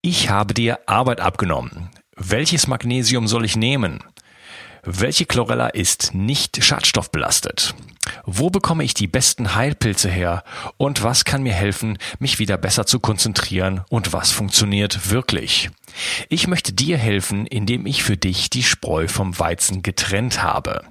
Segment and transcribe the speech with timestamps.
[0.00, 1.90] Ich habe dir Arbeit abgenommen.
[2.14, 3.98] Welches Magnesium soll ich nehmen?
[4.84, 7.74] Welche Chlorella ist nicht schadstoffbelastet?
[8.24, 10.44] Wo bekomme ich die besten Heilpilze her?
[10.76, 13.82] Und was kann mir helfen, mich wieder besser zu konzentrieren?
[13.88, 15.70] Und was funktioniert wirklich?
[16.28, 20.84] Ich möchte dir helfen, indem ich für dich die Spreu vom Weizen getrennt habe.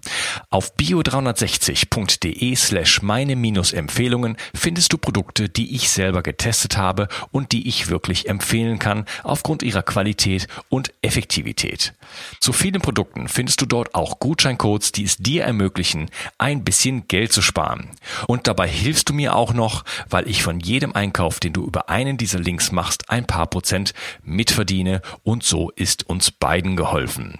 [0.50, 7.68] Auf bio360.de slash meine Empfehlungen findest du Produkte, die ich selber getestet habe und die
[7.68, 11.94] ich wirklich empfehlen kann aufgrund ihrer Qualität und Effektivität.
[12.40, 17.32] Zu vielen Produkten findest du dort auch Gutscheincodes, die es dir ermöglichen, ein bisschen Geld
[17.32, 17.90] zu sparen.
[18.28, 21.90] Und dabei hilfst du mir auch noch, weil ich von jedem Einkauf, den du über
[21.90, 23.94] einen dieser Links machst, ein paar Prozent
[24.24, 27.40] mitverdiene und so ist uns beiden geholfen.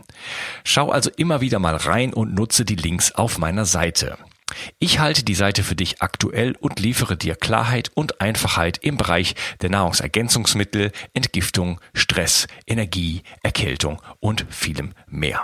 [0.64, 4.18] Schau also immer wieder mal rein und nutze die Links auf meiner Seite.
[4.80, 9.36] Ich halte die Seite für dich aktuell und liefere dir Klarheit und Einfachheit im Bereich
[9.62, 15.44] der Nahrungsergänzungsmittel, Entgiftung, Stress, Energie, Erkältung und vielem mehr.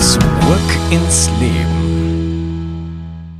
[0.00, 2.94] Zurück ins Leben.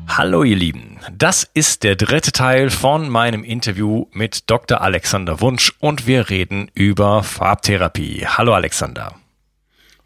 [0.06, 0.98] Hallo ihr Lieben.
[1.10, 4.82] Das ist der dritte Teil von meinem Interview mit Dr.
[4.82, 8.26] Alexander Wunsch und wir reden über Farbtherapie.
[8.26, 9.14] Hallo Alexander.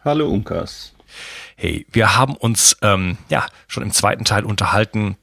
[0.04, 0.94] Hallo Unkas.
[1.56, 5.16] Hey, wir haben uns ähm, ja schon im zweiten Teil unterhalten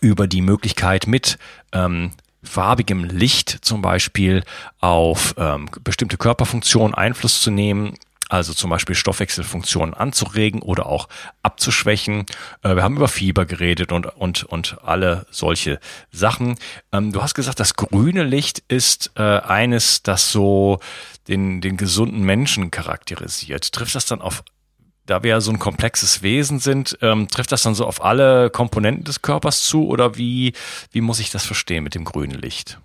[0.00, 1.38] über die Möglichkeit mit
[1.70, 2.10] ähm,
[2.42, 4.42] farbigem Licht zum Beispiel
[4.80, 7.94] auf ähm, bestimmte Körperfunktionen Einfluss zu nehmen
[8.28, 11.08] also zum Beispiel Stoffwechselfunktionen anzuregen oder auch
[11.42, 12.26] abzuschwächen.
[12.62, 15.78] Äh, wir haben über Fieber geredet und, und, und alle solche
[16.10, 16.56] Sachen.
[16.92, 20.80] Ähm, du hast gesagt, das grüne Licht ist äh, eines, das so
[21.28, 23.72] den, den gesunden Menschen charakterisiert.
[23.72, 24.42] Trifft das dann auf,
[25.06, 28.50] da wir ja so ein komplexes Wesen sind, ähm, trifft das dann so auf alle
[28.50, 30.52] Komponenten des Körpers zu oder wie,
[30.90, 32.80] wie muss ich das verstehen mit dem grünen Licht?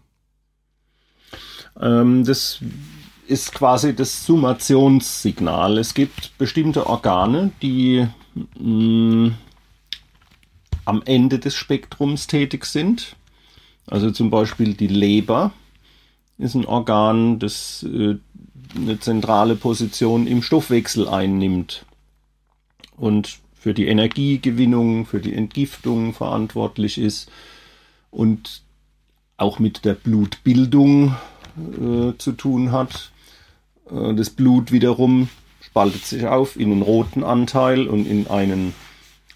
[1.80, 2.60] Ähm, das
[3.32, 5.78] ist quasi das Summationssignal.
[5.78, 8.06] Es gibt bestimmte Organe, die
[8.60, 9.36] mh, mm,
[10.84, 13.16] am Ende des Spektrums tätig sind.
[13.88, 15.54] Also zum Beispiel die Leber
[16.38, 18.18] ist ein Organ, das äh,
[18.76, 21.86] eine zentrale Position im Stoffwechsel einnimmt
[22.98, 27.32] und für die Energiegewinnung, für die Entgiftung verantwortlich ist
[28.10, 28.64] und
[29.38, 31.16] auch mit der Blutbildung
[31.58, 33.12] äh, zu tun hat.
[33.92, 35.30] Äh, das Blut wiederum
[35.62, 38.74] spaltet sich auf in einen roten Anteil und in einen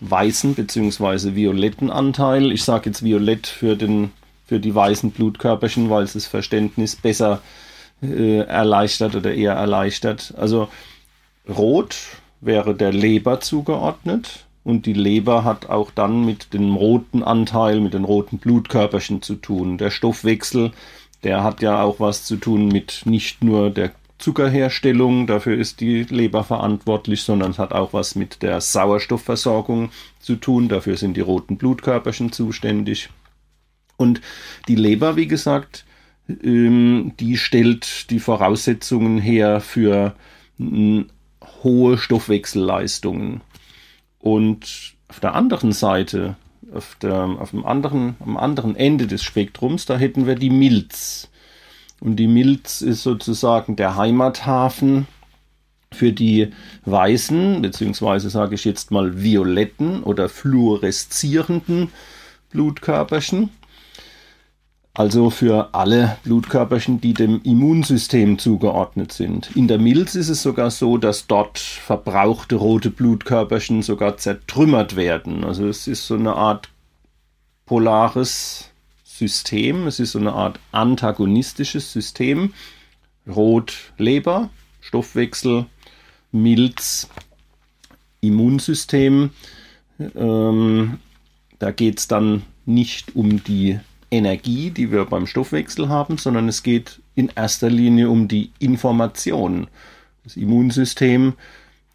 [0.01, 1.35] weißen bzw.
[1.35, 2.51] violetten Anteil.
[2.51, 4.11] Ich sage jetzt violett für, den,
[4.45, 7.41] für die weißen Blutkörperchen, weil es das Verständnis besser
[8.01, 10.33] äh, erleichtert oder eher erleichtert.
[10.37, 10.67] Also
[11.47, 11.95] rot
[12.41, 17.93] wäre der Leber zugeordnet und die Leber hat auch dann mit dem roten Anteil, mit
[17.93, 19.77] den roten Blutkörperchen zu tun.
[19.77, 20.71] Der Stoffwechsel,
[21.23, 26.03] der hat ja auch was zu tun mit nicht nur der Zuckerherstellung, dafür ist die
[26.03, 29.89] Leber verantwortlich, sondern es hat auch was mit der Sauerstoffversorgung
[30.19, 33.09] zu tun, dafür sind die roten Blutkörperchen zuständig.
[33.97, 34.21] Und
[34.67, 35.85] die Leber, wie gesagt,
[36.43, 40.15] ähm, die stellt die Voraussetzungen her für
[41.63, 43.41] hohe Stoffwechselleistungen.
[44.19, 46.35] Und auf der anderen Seite,
[46.73, 51.29] auf, der, auf dem anderen, am anderen Ende des Spektrums, da hätten wir die Milz.
[51.99, 55.07] Und die Milz ist sozusagen der Heimathafen
[55.91, 56.51] für die
[56.85, 61.89] weißen, beziehungsweise sage ich jetzt mal violetten oder fluoreszierenden
[62.51, 63.49] Blutkörperchen.
[64.93, 69.53] Also für alle Blutkörperchen, die dem Immunsystem zugeordnet sind.
[69.53, 75.43] In der Milz ist es sogar so, dass dort verbrauchte rote Blutkörperchen sogar zertrümmert werden.
[75.43, 76.69] Also es ist so eine Art
[77.65, 78.71] polares
[79.17, 79.87] System.
[79.87, 82.53] Es ist so eine Art antagonistisches System.
[83.27, 84.49] Rot Leber,
[84.81, 85.65] Stoffwechsel,
[86.31, 87.09] Milz,
[88.21, 89.31] Immunsystem.
[90.15, 90.99] Ähm,
[91.59, 93.79] da geht es dann nicht um die
[94.11, 99.67] Energie, die wir beim Stoffwechsel haben, sondern es geht in erster Linie um die Information.
[100.23, 101.33] Das Immunsystem,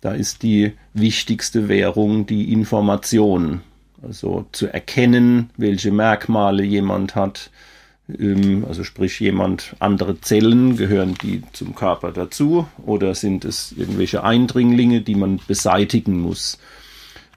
[0.01, 3.61] da ist die wichtigste Währung die Information.
[4.03, 7.51] Also zu erkennen, welche Merkmale jemand hat,
[8.19, 14.25] Ähm, also sprich jemand, andere Zellen, gehören die zum Körper dazu oder sind es irgendwelche
[14.25, 16.59] Eindringlinge, die man beseitigen muss?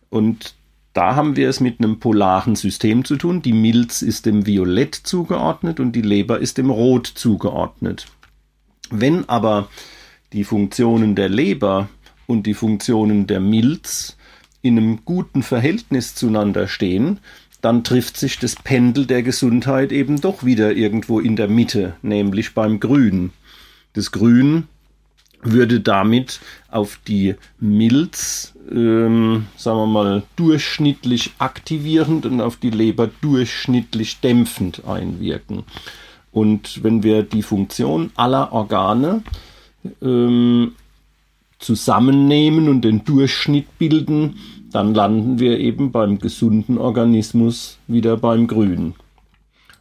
[0.10, 0.56] Und
[0.94, 3.42] da haben wir es mit einem polaren System zu tun.
[3.42, 8.06] Die Milz ist dem Violett zugeordnet und die Leber ist dem Rot zugeordnet.
[8.92, 9.70] Wenn aber
[10.34, 11.90] die Funktionen der Leber
[12.28, 14.18] und die Funktionen der Milz
[14.64, 17.20] in einem guten Verhältnis zueinander stehen,
[17.62, 22.56] dann trifft sich das Pendel der Gesundheit eben doch wieder irgendwo in der Mitte, nämlich
[22.56, 23.32] beim Grün.
[23.94, 24.68] Das Grün
[25.42, 26.40] würde damit
[26.72, 34.86] auf die Milz, ähm, sagen wir mal, durchschnittlich aktivierend und auf die Leber durchschnittlich dämpfend
[34.86, 35.64] einwirken.
[36.32, 39.24] Und wenn wir die Funktion aller Organe
[40.02, 40.74] ähm,
[41.64, 44.36] zusammennehmen und den Durchschnitt bilden,
[44.72, 48.96] dann landen wir eben beim gesunden Organismus wieder beim Grün.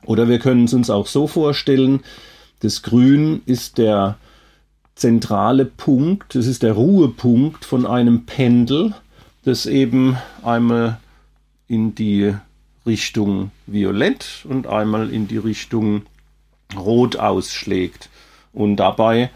[0.05, 2.01] Oder wir können es uns auch so vorstellen,
[2.61, 4.17] das Grün ist der
[4.95, 8.95] zentrale Punkt, das ist der Ruhepunkt von einem Pendel,
[9.45, 11.01] das eben einmal
[11.67, 12.35] in die
[12.87, 16.03] Richtung Violett und einmal in die Richtung
[16.77, 18.11] Rot ausschlägt.
[18.53, 19.31] Und dabei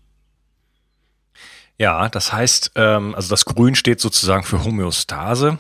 [1.79, 5.59] Ja, das heißt, ähm, also das Grün steht sozusagen für Homöostase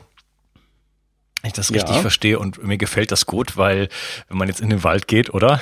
[1.49, 2.01] ich das richtig ja.
[2.01, 3.89] verstehe und mir gefällt das gut, weil
[4.29, 5.61] wenn man jetzt in den Wald geht, oder?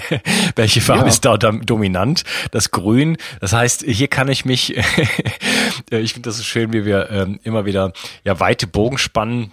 [0.56, 1.08] Welche Farbe ja.
[1.08, 2.24] ist da dominant?
[2.50, 3.16] Das Grün.
[3.40, 4.76] Das heißt, hier kann ich mich,
[5.90, 7.92] ich finde das so schön, wie wir ähm, immer wieder
[8.24, 9.52] ja weite Bogen spannen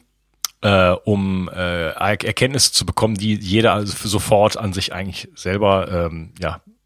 [0.61, 6.33] äh, um äh, Erkenntnisse zu bekommen, die jeder also sofort an sich eigentlich selber ähm,
[6.39, 6.78] ja äh,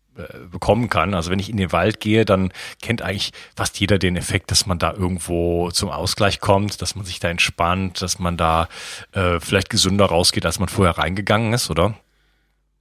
[0.51, 1.13] bekommen kann.
[1.13, 2.51] Also wenn ich in den Wald gehe, dann
[2.81, 7.05] kennt eigentlich fast jeder den Effekt, dass man da irgendwo zum Ausgleich kommt, dass man
[7.05, 8.67] sich da entspannt, dass man da
[9.13, 11.95] äh, vielleicht gesünder rausgeht, als man vorher reingegangen ist, oder?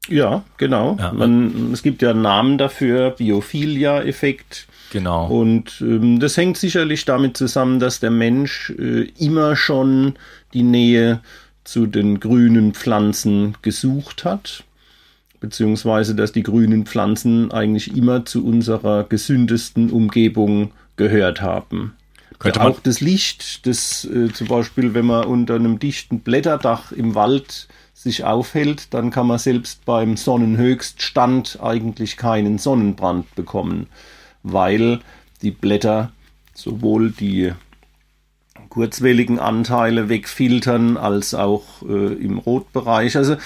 [0.08, 0.96] Ja, genau.
[0.98, 1.12] Ja.
[1.12, 4.66] Man, es gibt ja einen Namen dafür, Biophilia-Effekt.
[4.90, 5.26] Genau.
[5.28, 10.14] Und ähm, das hängt sicherlich damit zusammen, dass der Mensch äh, immer schon
[10.52, 11.20] die Nähe
[11.64, 14.64] zu den grünen Pflanzen gesucht hat
[15.42, 21.94] beziehungsweise dass die grünen Pflanzen eigentlich immer zu unserer gesündesten Umgebung gehört haben.
[22.38, 26.92] Könnte man auch das Licht, das äh, zum Beispiel, wenn man unter einem dichten Blätterdach
[26.92, 33.88] im Wald sich aufhält, dann kann man selbst beim Sonnenhöchststand eigentlich keinen Sonnenbrand bekommen,
[34.44, 35.00] weil
[35.42, 36.12] die Blätter
[36.54, 37.52] sowohl die
[38.68, 43.16] kurzwelligen Anteile wegfiltern als auch äh, im Rotbereich.
[43.16, 43.36] Also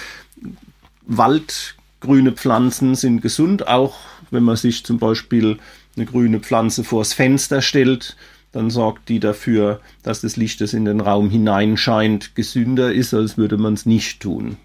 [1.07, 3.95] Wald grüne Pflanzen sind gesund, auch
[4.31, 5.57] wenn man sich zum Beispiel
[5.95, 8.15] eine grüne Pflanze vors Fenster stellt,
[8.51, 13.37] dann sorgt die dafür, dass das Licht, das in den Raum hineinscheint, gesünder ist, als
[13.37, 14.57] würde man es nicht tun.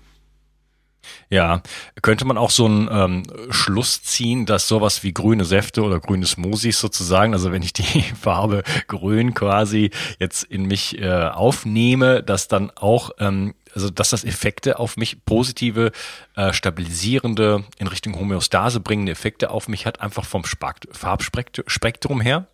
[1.30, 1.62] Ja,
[2.00, 6.26] könnte man auch so einen ähm, Schluss ziehen, dass sowas wie grüne Säfte oder grüne
[6.26, 12.48] Smoothies sozusagen, also wenn ich die Farbe grün quasi jetzt in mich äh, aufnehme, dass
[12.48, 15.92] dann auch ähm, also dass das Effekte auf mich, positive,
[16.36, 22.46] äh, stabilisierende, in Richtung Homöostase bringende Effekte auf mich hat, einfach vom Farbspektrum her?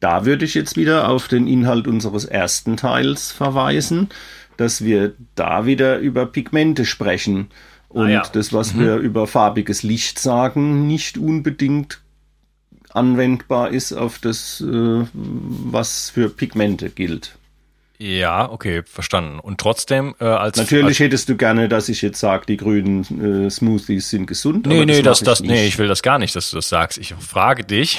[0.00, 4.08] Da würde ich jetzt wieder auf den Inhalt unseres ersten Teils verweisen,
[4.56, 7.48] dass wir da wieder über Pigmente sprechen
[7.88, 8.22] und ah ja.
[8.32, 8.80] das, was mhm.
[8.80, 12.00] wir über farbiges Licht sagen, nicht unbedingt
[12.90, 17.37] anwendbar ist auf das, äh, was für Pigmente gilt.
[18.00, 19.40] Ja, okay, verstanden.
[19.40, 23.46] Und trotzdem äh, als natürlich als, hättest du gerne, dass ich jetzt sage, die grünen
[23.46, 24.66] äh, Smoothies sind gesund.
[24.66, 26.98] Nee, nee, das, das, das nee, ich will das gar nicht, dass du das sagst.
[26.98, 27.98] Ich frage dich,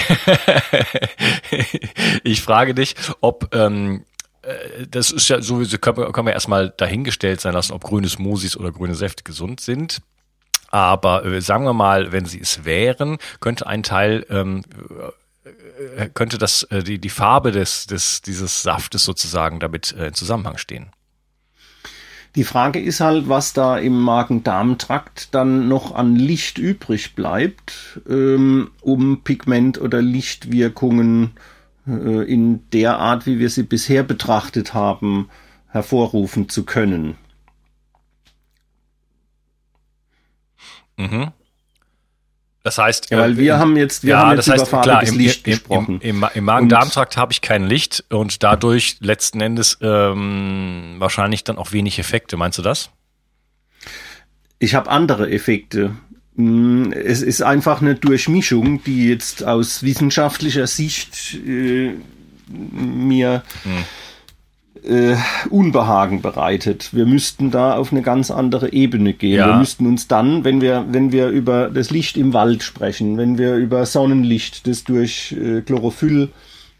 [2.23, 4.05] ich frage dich, ob ähm,
[4.41, 8.07] äh, das ist ja sowieso können wir, können wir erstmal dahingestellt sein lassen, ob grüne
[8.07, 10.01] Smoothies oder grüne Säfte gesund sind.
[10.71, 15.11] Aber äh, sagen wir mal, wenn sie es wären, könnte ein Teil ähm, äh,
[16.13, 20.57] könnte das, äh, die, die Farbe des, des, dieses Saftes sozusagen damit äh, in Zusammenhang
[20.57, 20.87] stehen?
[22.35, 28.69] Die Frage ist halt, was da im Magen-Darm-Trakt dann noch an Licht übrig bleibt, ähm,
[28.81, 31.31] um Pigment- oder Lichtwirkungen
[31.87, 35.29] äh, in der Art, wie wir sie bisher betrachtet haben,
[35.67, 37.15] hervorrufen zu können.
[40.97, 41.31] Mhm.
[42.63, 44.81] Das heißt, ja, weil wir äh, haben jetzt, wir ja, haben jetzt das heißt, über
[44.81, 46.01] klar, im, Licht im, gesprochen.
[46.01, 51.57] Im, im, im Magen-Darm-Trakt habe ich kein Licht und dadurch letzten Endes ähm, wahrscheinlich dann
[51.57, 52.35] auch wenig Effekte.
[52.35, 52.89] Meinst du das?
[54.59, 55.95] Ich habe andere Effekte.
[56.35, 61.93] Hm, es ist einfach eine Durchmischung, die jetzt aus wissenschaftlicher Sicht äh,
[62.49, 63.85] mir hm
[64.83, 65.15] äh,
[65.49, 66.93] Unbehagen bereitet.
[66.93, 69.37] Wir müssten da auf eine ganz andere Ebene gehen.
[69.37, 69.47] Ja.
[69.47, 73.37] Wir müssten uns dann, wenn wir, wenn wir über das Licht im Wald sprechen, wenn
[73.37, 76.29] wir über Sonnenlicht, das durch äh, Chlorophyll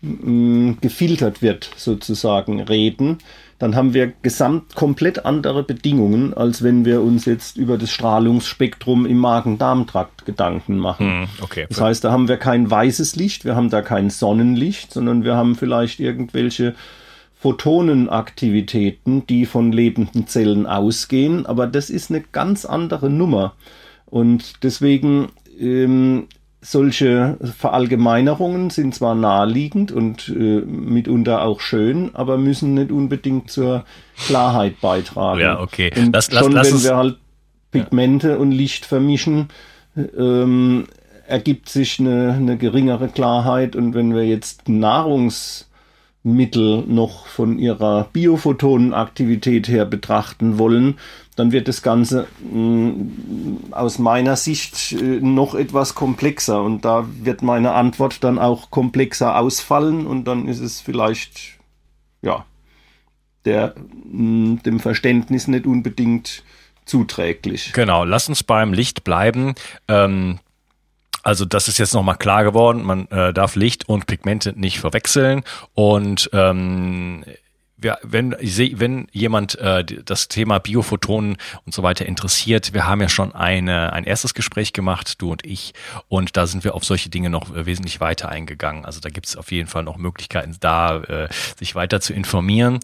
[0.02, 3.20] mh, gefiltert wird, sozusagen, reden,
[3.60, 9.06] dann haben wir gesamt komplett andere Bedingungen, als wenn wir uns jetzt über das Strahlungsspektrum
[9.06, 11.24] im Magen-Darm-Trakt Gedanken machen.
[11.24, 11.66] Hm, okay.
[11.68, 15.36] Das heißt, da haben wir kein weißes Licht, wir haben da kein Sonnenlicht, sondern wir
[15.36, 16.74] haben vielleicht irgendwelche
[17.40, 23.54] Photonenaktivitäten, die von lebenden Zellen ausgehen, aber das ist eine ganz andere Nummer.
[24.06, 26.28] Und deswegen ähm,
[26.62, 33.86] solche Verallgemeinerungen sind zwar naheliegend und äh, mitunter auch schön, aber müssen nicht unbedingt zur
[34.18, 35.40] Klarheit beitragen.
[35.40, 35.92] Ja, okay.
[35.96, 37.18] Und lass, schon lass, wenn wir halt
[37.72, 38.36] Pigmente ja.
[38.36, 39.48] und Licht vermischen,
[39.96, 40.88] ähm,
[41.26, 43.78] ergibt sich eine, eine geringere Klarheit.
[43.78, 45.69] Und wenn wir jetzt Nahrungs
[46.24, 51.00] Mittel noch von ihrer Biophotonenaktivität her betrachten wollen,
[51.36, 57.08] dann wird das Ganze mh, mm, aus meiner Sicht äh, noch etwas komplexer und da
[57.22, 61.58] wird meine Antwort dann auch komplexer ausfallen und dann ist es vielleicht
[62.22, 62.46] ja
[63.46, 66.44] der mh, mm, dem Verständnis nicht unbedingt
[66.84, 67.72] zuträglich.
[67.74, 69.54] Genau, lass uns beim Licht bleiben.
[69.88, 70.40] Ähm,
[71.24, 72.84] also das ist jetzt nochmal klar geworden.
[72.84, 75.44] Man äh, darf Licht und Pigmente nicht verwechseln.
[75.74, 77.24] Und ähm,
[77.84, 83.10] ja, wenn, wenn jemand äh, das Thema Biophotonen und so weiter interessiert, wir haben ja
[83.10, 85.74] schon eine, ein erstes Gespräch gemacht, du und ich,
[86.08, 88.86] und da sind wir auf solche Dinge noch äh, wesentlich weiter eingegangen.
[88.86, 92.80] Also da gibt es auf jeden Fall noch Möglichkeiten, da äh, sich weiter zu informieren.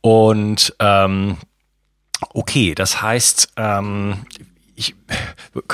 [0.00, 1.36] Und ähm,
[2.30, 4.26] okay, das heißt, ähm,
[4.74, 4.94] ich,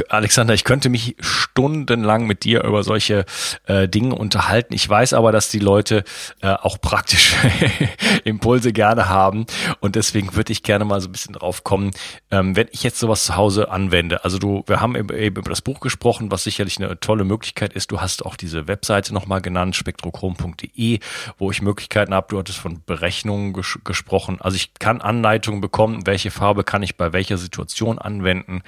[0.08, 3.24] Alexander, ich könnte mich stundenlang mit dir über solche
[3.66, 4.74] äh, Dinge unterhalten.
[4.74, 6.04] Ich weiß aber, dass die Leute
[6.40, 7.34] äh, auch praktisch
[8.24, 9.46] Impulse gerne haben
[9.80, 11.90] und deswegen würde ich gerne mal so ein bisschen drauf kommen,
[12.30, 14.24] ähm, wenn ich jetzt sowas zu Hause anwende.
[14.24, 17.90] Also du, wir haben eben über das Buch gesprochen, was sicherlich eine tolle Möglichkeit ist.
[17.90, 20.98] Du hast auch diese Webseite nochmal genannt, spektrochrom.de,
[21.38, 22.26] wo ich Möglichkeiten habe.
[22.30, 24.38] Du hattest von Berechnungen ges gesprochen.
[24.40, 28.62] Also ich kann Anleitungen bekommen, welche Farbe kann ich bei welcher Situation anwenden.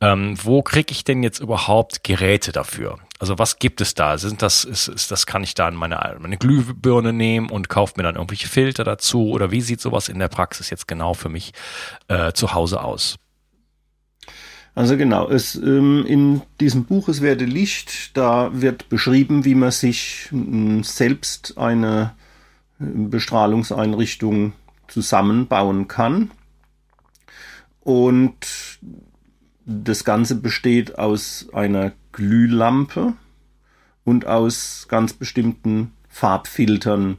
[0.00, 2.98] Ähm, wo kriege ich denn jetzt überhaupt Geräte dafür?
[3.18, 4.18] Also was gibt es da?
[4.18, 8.02] Sind das, ist, ist das, kann ich da meine, meine Glühbirne nehmen und kaufe mir
[8.02, 9.30] dann irgendwelche Filter dazu?
[9.30, 11.52] Oder wie sieht sowas in der Praxis jetzt genau für mich
[12.08, 13.18] äh, zu Hause aus?
[14.74, 19.70] Also genau, es, ähm, in diesem Buch Es werde Licht, da wird beschrieben, wie man
[19.70, 22.14] sich ähm, selbst eine
[22.78, 24.52] äh, Bestrahlungseinrichtung
[24.88, 26.30] zusammenbauen kann.
[27.80, 28.78] Und
[29.66, 33.14] das Ganze besteht aus einer Glühlampe
[34.04, 37.18] und aus ganz bestimmten Farbfiltern,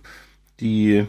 [0.62, 1.06] die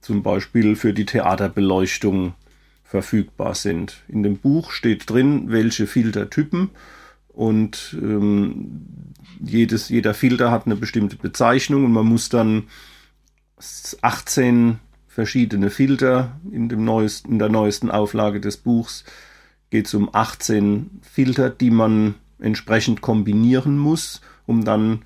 [0.00, 2.34] zum Beispiel für die Theaterbeleuchtung
[2.82, 4.02] verfügbar sind.
[4.08, 6.70] In dem Buch steht drin, welche Filtertypen
[7.28, 8.82] und ähm,
[9.40, 12.64] jedes, jeder Filter hat eine bestimmte Bezeichnung und man muss dann
[14.02, 19.04] 18 verschiedene Filter in, dem neuesten, in der neuesten Auflage des Buchs
[19.74, 25.02] geht es um 18 Filter, die man entsprechend kombinieren muss, um dann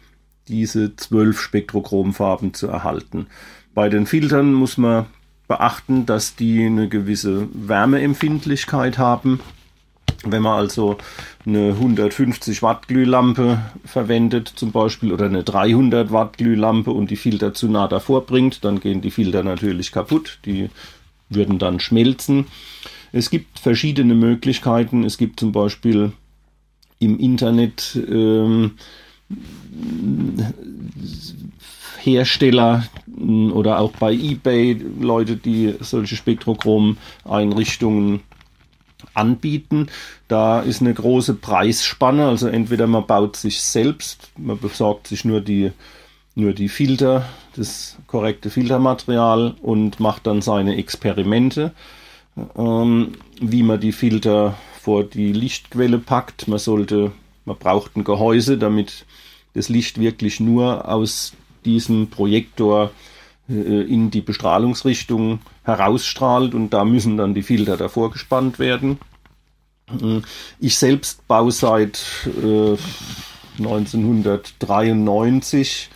[0.47, 3.29] diese 12 Spektrochromfarben zu erhalten.
[3.73, 5.07] Bei den Filtern muss man
[5.47, 9.41] beachten, dass die eine gewisse Wärmeempfindlichkeit haben.
[10.25, 10.99] Wenn man also
[11.47, 17.55] eine 150 Watt Glühlampe verwendet zum Beispiel oder eine 300 Watt Glühlampe und die Filter
[17.55, 20.41] zu nah davor bringt, dann gehen die Filter natürlich kaputt.
[20.45, 20.69] Die
[21.31, 22.45] würden dann schmelzen.
[23.13, 25.05] Es gibt verschiedene Möglichkeiten.
[25.05, 26.13] Es gibt zum Beispiel
[26.99, 28.73] im Internet ähm,
[31.99, 32.85] Hersteller
[33.53, 38.21] oder auch bei eBay Leute, die solche Spektrochrom-Einrichtungen
[39.15, 39.87] anbieten.
[40.29, 42.27] Da ist eine große Preisspanne.
[42.27, 45.73] Also entweder man baut sich selbst, man besorgt sich nur die,
[46.35, 51.73] nur die Filter, das korrekte Filtermaterial und macht dann seine Experimente
[52.57, 56.49] ähm, wie man die Filter vor die Lichtquelle packt.
[56.49, 57.13] Man sollte,
[57.45, 59.05] man braucht ein Gehäuse, damit
[59.55, 62.91] das Licht wirklich nur aus diesem Projektor
[63.49, 68.99] äh, in die Bestrahlungsrichtung herausstrahlt und da müssen dann die Filter davor gespannt werden.
[69.91, 70.23] Äh,
[70.61, 72.77] ich selbst baue seit äh,
[73.59, 75.91] 1993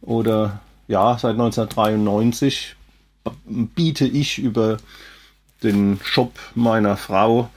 [0.00, 2.76] oder ja, seit 1993
[3.44, 4.78] biete ich über
[5.62, 7.50] den Shop meiner Frau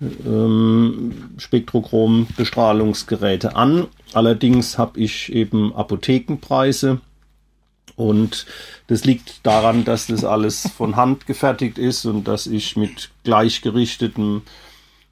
[0.00, 3.86] ähm, Spektrochrom-Bestrahlungsgeräte an.
[4.12, 7.00] Allerdings habe ich eben Apothekenpreise
[7.96, 8.46] und
[8.86, 14.42] das liegt daran, dass das alles von Hand gefertigt ist und dass ich mit gleichgerichtetem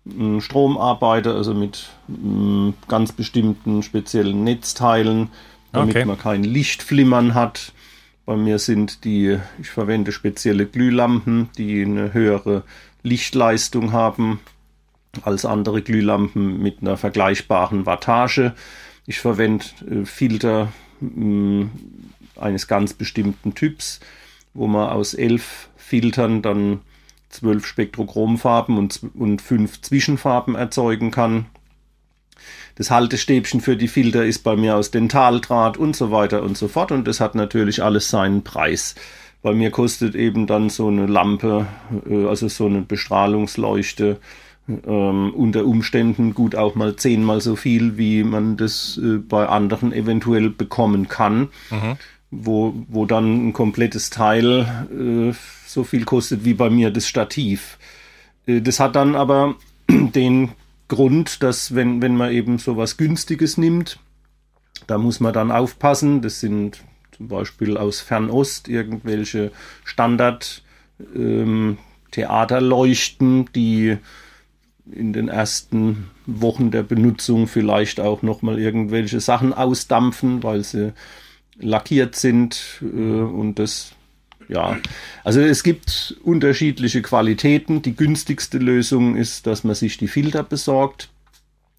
[0.05, 5.29] mm, Strom arbeite, also mit mm, ganz bestimmten speziellen Netzteilen,
[5.73, 6.05] damit okay.
[6.05, 7.73] man kein Lichtflimmern hat.
[8.31, 12.63] Bei mir sind die, ich verwende spezielle Glühlampen, die eine höhere
[13.03, 14.39] Lichtleistung haben
[15.23, 18.55] als andere Glühlampen mit einer vergleichbaren Wattage.
[19.05, 21.71] Ich verwende äh, Filter mh, mm,
[22.37, 23.99] eines ganz bestimmten Typs,
[24.55, 26.83] wo man aus elf Filtern dann
[27.31, 31.47] zwölf Spektrochromfarben und, und fünf Zwischenfarben erzeugen kann.
[32.75, 36.69] Das Haltestäbchen für die Filter ist bei mir aus Dentaldraht und so weiter und so
[36.69, 36.93] fort.
[36.93, 38.95] Und das hat natürlich alles seinen Preis.
[39.43, 41.67] Bei mir kostet eben dann so eine Lampe,
[42.09, 44.19] äh, also so eine Bestrahlungsleuchte,
[44.87, 49.93] ähm, unter Umständen gut auch mal zehnmal so viel, wie man das äh, bei anderen
[49.93, 51.49] eventuell bekommen kann.
[51.71, 51.97] Mhm.
[52.33, 55.35] Wo, wo dann ein komplettes Teil äh,
[55.67, 57.77] so viel kostet wie bei mir das Stativ.
[58.47, 59.57] Äh, das hat dann aber
[59.91, 60.51] den
[60.91, 63.99] Grund, dass wenn, wenn man eben so was Günstiges nimmt,
[64.87, 66.21] da muss man dann aufpassen.
[66.21, 66.83] Das sind
[67.17, 69.53] zum Beispiel aus Fernost irgendwelche
[69.85, 70.63] Standard
[71.15, 71.79] ähm,
[72.11, 73.99] Theaterleuchten, die
[74.91, 80.93] in den ersten Wochen der Benutzung vielleicht auch nochmal irgendwelche Sachen ausdampfen, weil sie
[81.57, 83.93] lackiert sind äh, und das
[84.51, 84.79] ja,
[85.23, 87.83] also es gibt unterschiedliche Qualitäten.
[87.83, 91.09] Die günstigste Lösung ist, dass man sich die Filter besorgt.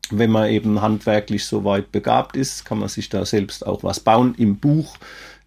[0.09, 3.99] Wenn man eben handwerklich so weit begabt ist, kann man sich da selbst auch was
[3.99, 4.35] bauen.
[4.37, 4.97] Im Buch,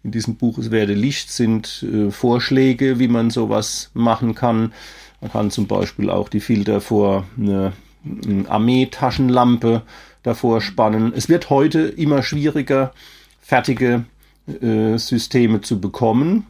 [0.03, 4.73] in diesem Buch Es werde Licht, sind äh, Vorschläge, wie man sowas machen kann.
[5.19, 9.81] Man kann zum Beispiel auch die Filter vor eine, eine Armee-Taschenlampe
[10.21, 11.11] davor spannen.
[11.15, 12.93] Es wird heute immer schwieriger,
[13.41, 14.05] fertige
[14.47, 16.45] äh, Systeme zu bekommen,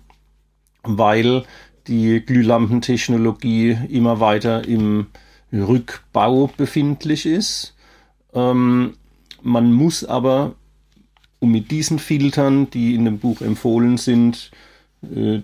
[0.86, 1.44] weil
[1.88, 5.08] die Glühlampentechnologie immer weiter im
[5.54, 7.76] Rückbau befindlich ist.
[8.34, 8.96] Ähm,
[9.42, 10.56] man muss aber,
[11.40, 14.52] um mit diesen Filtern, die in dem Buch empfohlen sind,
[15.04, 15.42] äh,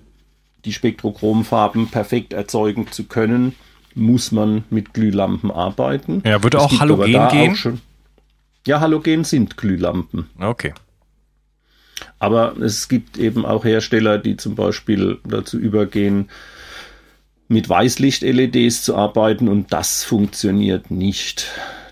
[0.66, 3.56] die Spektrochromfarben perfekt erzeugen zu können,
[3.96, 6.24] muss man mit Glühlampen arbeiten.
[6.26, 7.52] Ja, würde auch Halogen gehen?
[7.52, 7.82] Auch schon,
[8.66, 10.30] ja, Halogen sind Glühlampen.
[10.40, 10.74] Okay.
[12.20, 16.30] Aber es gibt eben auch Hersteller, die zum Beispiel dazu übergehen,
[17.48, 21.48] mit Weißlicht-LEDs zu arbeiten und das funktioniert nicht.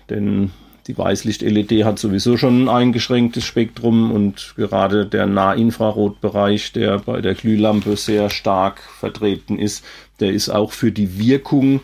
[0.08, 0.50] Denn
[0.86, 7.34] die Weißlicht-LED hat sowieso schon ein eingeschränktes Spektrum und gerade der Nahinfrarotbereich, der bei der
[7.34, 9.84] Glühlampe sehr stark vertreten ist,
[10.18, 11.80] der ist auch für die Wirkung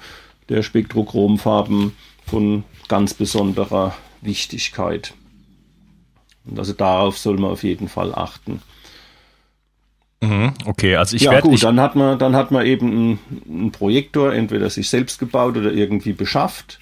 [0.49, 1.93] der Spektrochromfarben
[2.25, 5.15] von ganz besonderer Wichtigkeit.
[6.57, 8.61] Also darauf soll man auf jeden Fall achten.
[10.21, 11.49] Mhm, okay, also ich ja, werde.
[11.49, 15.57] gut, dann hat man, dann hat man eben einen, einen Projektor, entweder sich selbst gebaut
[15.57, 16.79] oder irgendwie beschafft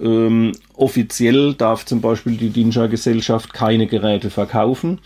[0.00, 5.00] ähm, offiziell darf zum Beispiel die Dinsha-Gesellschaft keine Geräte verkaufen,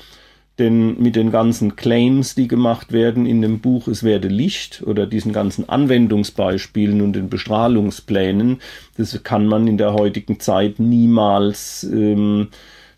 [0.59, 5.07] denn mit den ganzen Claims, die gemacht werden in dem Buch Es werde Licht oder
[5.07, 8.61] diesen ganzen Anwendungsbeispielen und den Bestrahlungsplänen,
[8.97, 12.49] das kann man in der heutigen Zeit niemals ähm,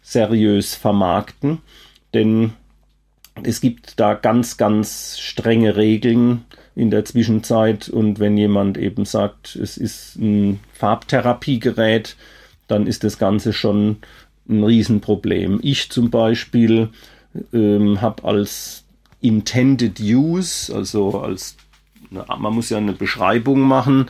[0.03, 1.59] seriös vermarkten,
[2.15, 2.53] denn
[3.43, 6.45] es gibt da ganz, ganz strenge Regeln,
[6.79, 7.89] in der Zwischenzeit.
[7.89, 12.17] Und wenn jemand eben sagt, es ist ein Farbtherapiegerät,
[12.69, 13.97] dann ist das Ganze schon
[14.49, 15.59] ein Riesenproblem.
[15.61, 16.91] Ich zum Beispiel
[17.53, 18.85] ähm, habe als
[19.21, 21.57] Intended Use, also als
[22.11, 24.09] man muss ja eine Beschreibung machen,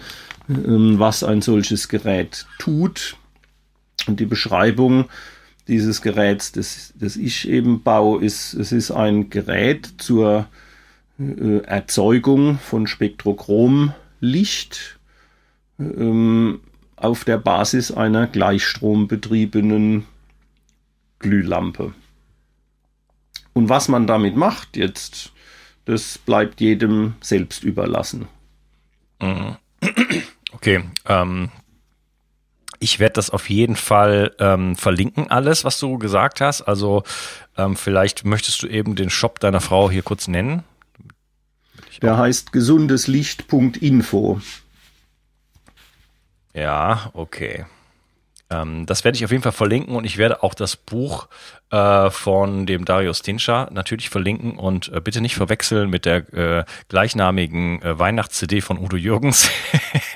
[0.50, 3.16] ähm, was ein solches Gerät tut.
[4.06, 5.06] Und die Beschreibung
[5.68, 10.48] dieses Geräts, das, das ich eben baue, ist, es ist ein Gerät zur
[11.18, 14.98] äh, Erzeugung von Spektrochromlicht
[15.78, 16.60] ähm,
[16.96, 20.06] auf der Basis einer gleichstrombetriebenen
[21.18, 21.94] Glühlampe.
[23.52, 25.32] Und was man damit macht jetzt,
[25.84, 28.28] das bleibt jedem selbst überlassen.
[29.20, 29.56] Mhm.
[30.50, 31.50] Okay, ähm,
[32.80, 36.62] ich werde das auf jeden Fall ähm, verlinken, alles, was du gesagt hast.
[36.62, 37.02] Also
[37.56, 40.64] ähm, vielleicht möchtest du eben den Shop deiner Frau hier kurz nennen.
[42.02, 44.40] Der heißt gesundeslicht.info.
[46.54, 47.66] Ja, okay.
[48.50, 51.28] Ähm, das werde ich auf jeden Fall verlinken und ich werde auch das Buch
[51.70, 56.64] äh, von dem Darius Tinscha natürlich verlinken und äh, bitte nicht verwechseln mit der äh,
[56.88, 59.50] gleichnamigen äh, Weihnachts-CD von Udo Jürgens.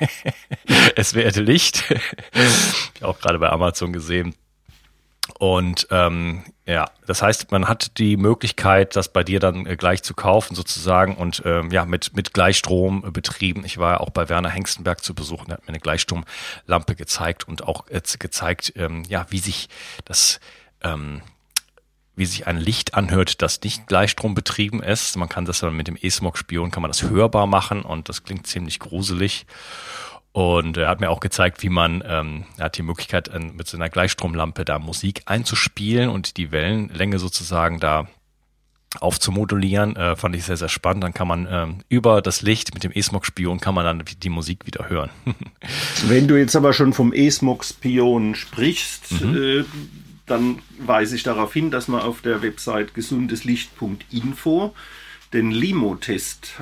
[0.95, 1.83] es werde Licht.
[2.95, 4.35] ich auch gerade bei Amazon gesehen.
[5.39, 10.03] Und ähm, ja, das heißt, man hat die Möglichkeit, das bei dir dann äh, gleich
[10.03, 13.65] zu kaufen sozusagen und ähm, ja mit mit Gleichstrom äh, betrieben.
[13.65, 17.47] Ich war ja auch bei Werner Hengstenberg zu besuchen, der hat mir eine Gleichstromlampe gezeigt
[17.47, 19.67] und auch äh, gezeigt, ähm, ja, wie sich
[20.05, 20.39] das
[20.81, 21.21] ähm,
[22.15, 25.17] wie sich ein Licht anhört, das nicht Gleichstrom betrieben ist.
[25.17, 28.45] Man kann das dann mit dem E-Smog-Spion, kann man das hörbar machen und das klingt
[28.45, 29.45] ziemlich gruselig.
[30.33, 33.77] Und er hat mir auch gezeigt, wie man, ähm, er hat die Möglichkeit, mit so
[33.77, 38.07] einer Gleichstromlampe da Musik einzuspielen und die Wellenlänge sozusagen da
[38.99, 41.03] aufzumodulieren, äh, fand ich sehr, sehr spannend.
[41.03, 44.65] Dann kann man ähm, über das Licht mit dem E-Smog-Spion kann man dann die Musik
[44.65, 45.09] wieder hören.
[46.07, 49.37] Wenn du jetzt aber schon vom E-Smog-Spion sprichst, mhm.
[49.37, 49.65] äh,
[50.25, 54.73] dann weise ich darauf hin, dass man auf der Website gesundeslicht.info
[55.33, 56.53] den Limo-Test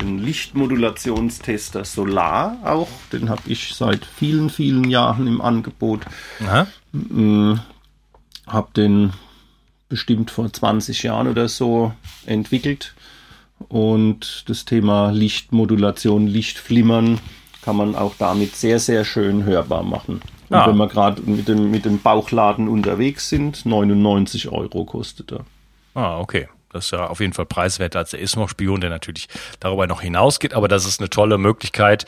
[0.00, 2.88] den Lichtmodulationstester Solar auch.
[3.12, 6.00] Den habe ich seit vielen, vielen Jahren im Angebot.
[6.92, 7.60] Mhm.
[8.46, 9.12] Habe den
[9.88, 11.92] bestimmt vor 20 Jahren oder so
[12.26, 12.94] entwickelt.
[13.68, 17.20] Und das Thema Lichtmodulation, Lichtflimmern
[17.62, 20.22] kann man auch damit sehr, sehr schön hörbar machen.
[20.48, 20.66] Und ah.
[20.66, 25.44] wenn wir gerade mit dem, mit dem Bauchladen unterwegs sind, 99 Euro kostet er.
[25.94, 26.48] Ah, okay.
[26.72, 29.28] Das ist ja auf jeden Fall preiswerter als der Ismog-Spion, der natürlich
[29.58, 30.54] darüber noch hinausgeht.
[30.54, 32.06] Aber das ist eine tolle Möglichkeit,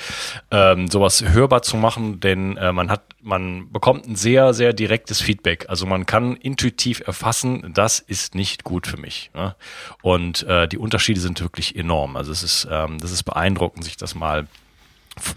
[0.51, 5.21] ähm, sowas hörbar zu machen, denn äh, man hat, man bekommt ein sehr, sehr direktes
[5.21, 5.67] Feedback.
[5.69, 9.31] Also man kann intuitiv erfassen, das ist nicht gut für mich.
[9.35, 9.57] Ne?
[10.01, 12.17] Und äh, die Unterschiede sind wirklich enorm.
[12.17, 14.47] Also es ist, ähm, das ist beeindruckend, sich das mal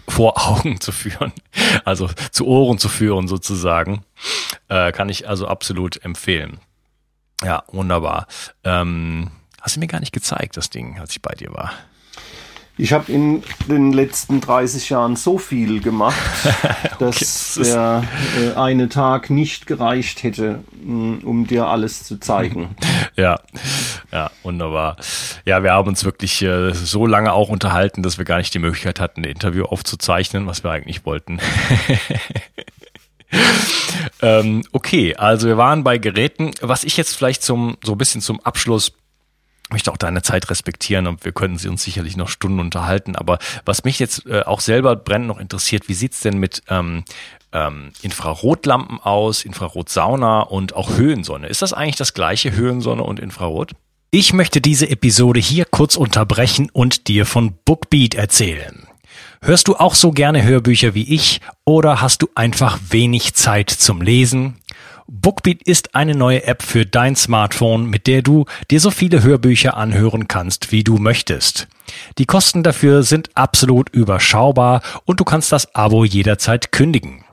[0.08, 1.32] vor Augen zu führen,
[1.84, 4.04] also zu Ohren zu führen sozusagen,
[4.68, 6.60] äh, kann ich also absolut empfehlen.
[7.44, 8.26] Ja, wunderbar.
[8.64, 11.72] Ähm, hast du mir gar nicht gezeigt, das Ding, als ich bei dir war.
[12.78, 16.16] Ich habe in den letzten 30 Jahren so viel gemacht,
[16.98, 18.04] dass okay, der
[18.38, 22.76] äh, eine Tag nicht gereicht hätte, mm, um dir alles zu zeigen.
[23.16, 23.40] ja,
[24.12, 24.96] ja, wunderbar.
[25.46, 28.58] Ja, wir haben uns wirklich äh, so lange auch unterhalten, dass wir gar nicht die
[28.58, 31.40] Möglichkeit hatten, ein Interview aufzuzeichnen, was wir eigentlich wollten.
[34.22, 36.52] ähm, okay, also wir waren bei Geräten.
[36.60, 38.92] Was ich jetzt vielleicht zum so ein bisschen zum Abschluss
[39.70, 43.16] möchte auch deine Zeit respektieren und wir können sie uns sicherlich noch Stunden unterhalten.
[43.16, 47.04] Aber was mich jetzt äh, auch selber brennend noch interessiert, wie sieht's denn mit ähm,
[47.52, 51.48] ähm, Infrarotlampen aus, Infrarotsauna und auch Höhensonne?
[51.48, 53.72] Ist das eigentlich das gleiche Höhensonne und Infrarot?
[54.12, 58.86] Ich möchte diese Episode hier kurz unterbrechen und dir von Bookbeat erzählen.
[59.42, 64.00] Hörst du auch so gerne Hörbücher wie ich oder hast du einfach wenig Zeit zum
[64.00, 64.56] Lesen?
[65.08, 69.76] Bookbeat ist eine neue App für dein Smartphone, mit der du dir so viele Hörbücher
[69.76, 71.68] anhören kannst, wie du möchtest.
[72.18, 77.24] Die Kosten dafür sind absolut überschaubar und du kannst das Abo jederzeit kündigen.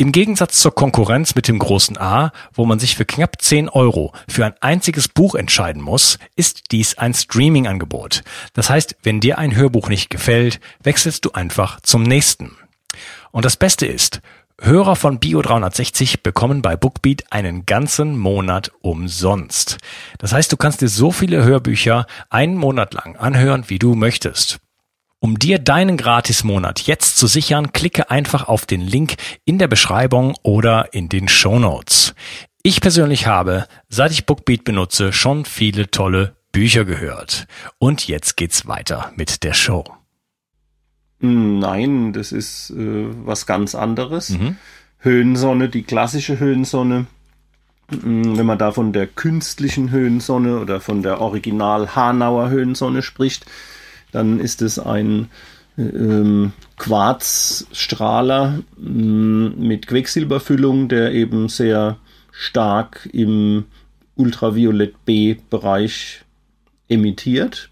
[0.00, 4.12] Im Gegensatz zur Konkurrenz mit dem großen A, wo man sich für knapp 10 Euro
[4.28, 8.22] für ein einziges Buch entscheiden muss, ist dies ein Streaming-Angebot.
[8.52, 12.56] Das heißt, wenn dir ein Hörbuch nicht gefällt, wechselst du einfach zum nächsten.
[13.32, 14.20] Und das Beste ist,
[14.60, 19.78] Hörer von Bio 360 bekommen bei Bookbeat einen ganzen Monat umsonst.
[20.18, 24.60] Das heißt, du kannst dir so viele Hörbücher einen Monat lang anhören, wie du möchtest.
[25.20, 30.36] Um dir deinen Gratismonat jetzt zu sichern, klicke einfach auf den Link in der Beschreibung
[30.42, 32.14] oder in den Show Notes.
[32.62, 37.46] Ich persönlich habe, seit ich Bookbeat benutze, schon viele tolle Bücher gehört.
[37.78, 39.84] Und jetzt geht's weiter mit der Show.
[41.20, 44.30] Nein, das ist äh, was ganz anderes.
[44.30, 44.56] Mhm.
[44.98, 47.06] Höhensonne, die klassische Höhensonne,
[47.90, 53.46] mm, wenn man da von der künstlichen Höhensonne oder von der Original Hanauer Höhensonne spricht,
[54.12, 55.28] dann ist es ein
[55.76, 61.98] ähm, Quarzstrahler ähm, mit Quecksilberfüllung, der eben sehr
[62.32, 63.64] stark im
[64.16, 66.22] Ultraviolett B-Bereich
[66.88, 67.70] emittiert.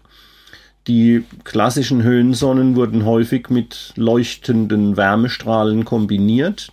[0.87, 6.71] Die klassischen Höhensonnen wurden häufig mit leuchtenden Wärmestrahlen kombiniert.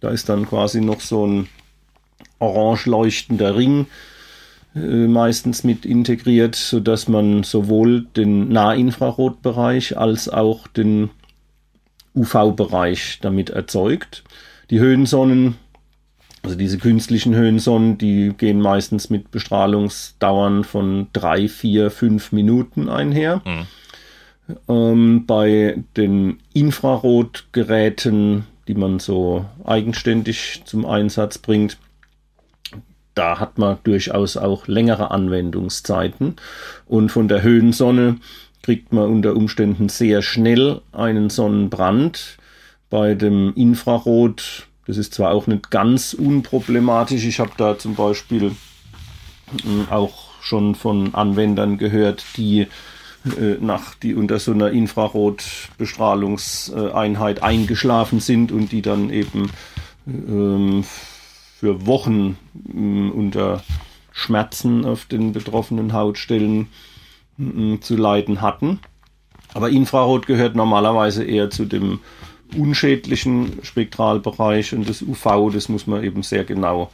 [0.00, 1.48] Da ist dann quasi noch so ein
[2.38, 4.13] orange leuchtender Ring äh,
[4.74, 11.10] meistens mit integriert, sodass man sowohl den Nahinfrarotbereich als auch den
[12.14, 14.24] UV-Bereich damit erzeugt.
[14.70, 15.56] Die Höhensonnen,
[16.42, 23.42] also diese künstlichen Höhensonnen, die gehen meistens mit Bestrahlungsdauern von drei, vier, fünf Minuten einher.
[23.44, 23.66] Mhm.
[24.68, 31.78] Ähm, bei den Infrarotgeräten, die man so eigenständig zum Einsatz bringt,
[33.14, 36.36] da hat man durchaus auch längere Anwendungszeiten.
[36.86, 38.16] Und von der Höhensonne
[38.62, 42.38] kriegt man unter Umständen sehr schnell einen Sonnenbrand.
[42.90, 48.52] Bei dem Infrarot, das ist zwar auch nicht ganz unproblematisch, ich habe da zum Beispiel
[49.62, 52.66] hm, auch schon von Anwendern gehört, die
[53.24, 59.50] äh, nach die unter so einer Infrarotbestrahlungseinheit eingeschlafen sind und die dann eben
[60.06, 60.84] ähm,
[61.64, 62.36] für Wochen
[62.74, 63.62] äh, unter
[64.12, 66.68] Schmerzen auf den betroffenen Hautstellen
[67.38, 68.80] äh, zu leiden hatten.
[69.54, 72.00] Aber Infrarot gehört normalerweise eher zu dem
[72.54, 76.90] unschädlichen Spektralbereich und das UV, das muss man eben sehr genau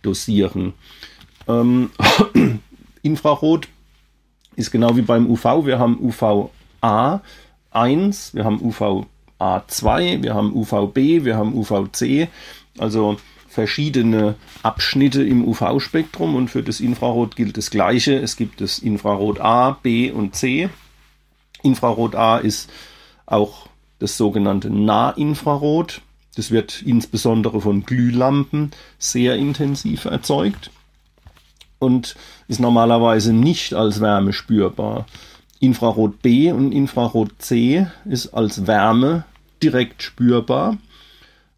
[0.00, 0.72] dosieren.
[1.46, 1.90] Ähm,
[3.02, 3.68] Infrarot
[4.56, 5.66] ist genau wie beim UV.
[5.66, 7.20] Wir haben UVA
[7.72, 12.28] 1, wir haben UVA 2, wir haben UVB, wir haben UVC.
[12.78, 13.18] Also
[13.54, 18.14] verschiedene Abschnitte im UV-Spektrum und für das Infrarot gilt das Gleiche.
[18.18, 20.68] Es gibt das Infrarot A, B und C.
[21.62, 22.70] Infrarot A ist
[23.26, 23.68] auch
[24.00, 26.02] das sogenannte Nahinfrarot.
[26.34, 30.70] Das wird insbesondere von Glühlampen sehr intensiv erzeugt
[31.78, 32.16] und
[32.48, 35.06] ist normalerweise nicht als Wärme spürbar.
[35.60, 39.24] Infrarot B und Infrarot C ist als Wärme
[39.62, 40.76] direkt spürbar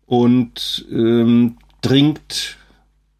[0.06, 2.56] und ähm, dringt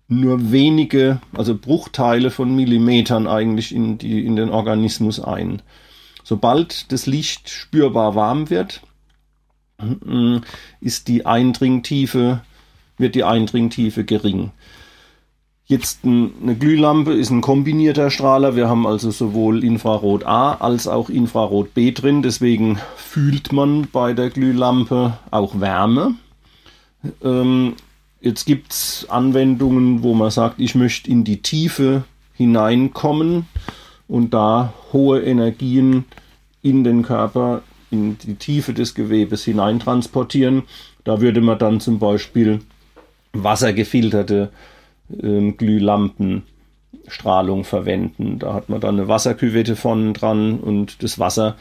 [0.09, 5.63] nur wenige, also Bruchteile von Millimetern eigentlich in, die, in den Organismus ein.
[6.23, 8.83] Sobald das Licht spürbar warm wird,
[10.81, 12.43] ist die Eindringtiefe,
[12.99, 14.51] wird die Eindringtiefe gering.
[15.67, 18.55] Jetzt eine Glühlampe ist ein kombinierter Strahler.
[18.55, 22.23] Wir haben also sowohl Infrarot A als auch Infrarot B drin.
[22.23, 26.15] Deswegen fühlt man bei der Glühlampe auch Wärme.
[27.23, 27.75] Ähm,
[28.27, 33.47] Jetzt gibt es Anwendungen, wo man sagt, ich möchte in die Tiefe hineinkommen
[34.09, 36.07] und da hohe Energien
[36.61, 37.63] in den Körper,
[37.93, 40.65] in die Tiefe des Gewebes hineintransportieren.
[41.05, 42.63] Da würde man dann zum Beispiel
[43.33, 44.51] wassergefilterte
[45.23, 48.41] äh, Glühlampenstrahlung verwenden.
[48.41, 51.55] Da hat man dann eine Wasserküvette vorne dran und das Wasser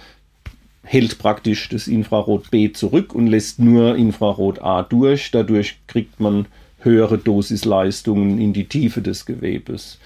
[0.86, 5.32] hält praktisch das Infrarot B zurück und lässt nur Infrarot A durch.
[5.32, 6.46] Dadurch kriegt man
[6.80, 10.00] höhere Dosisleistungen in die Tiefe des Gewebes.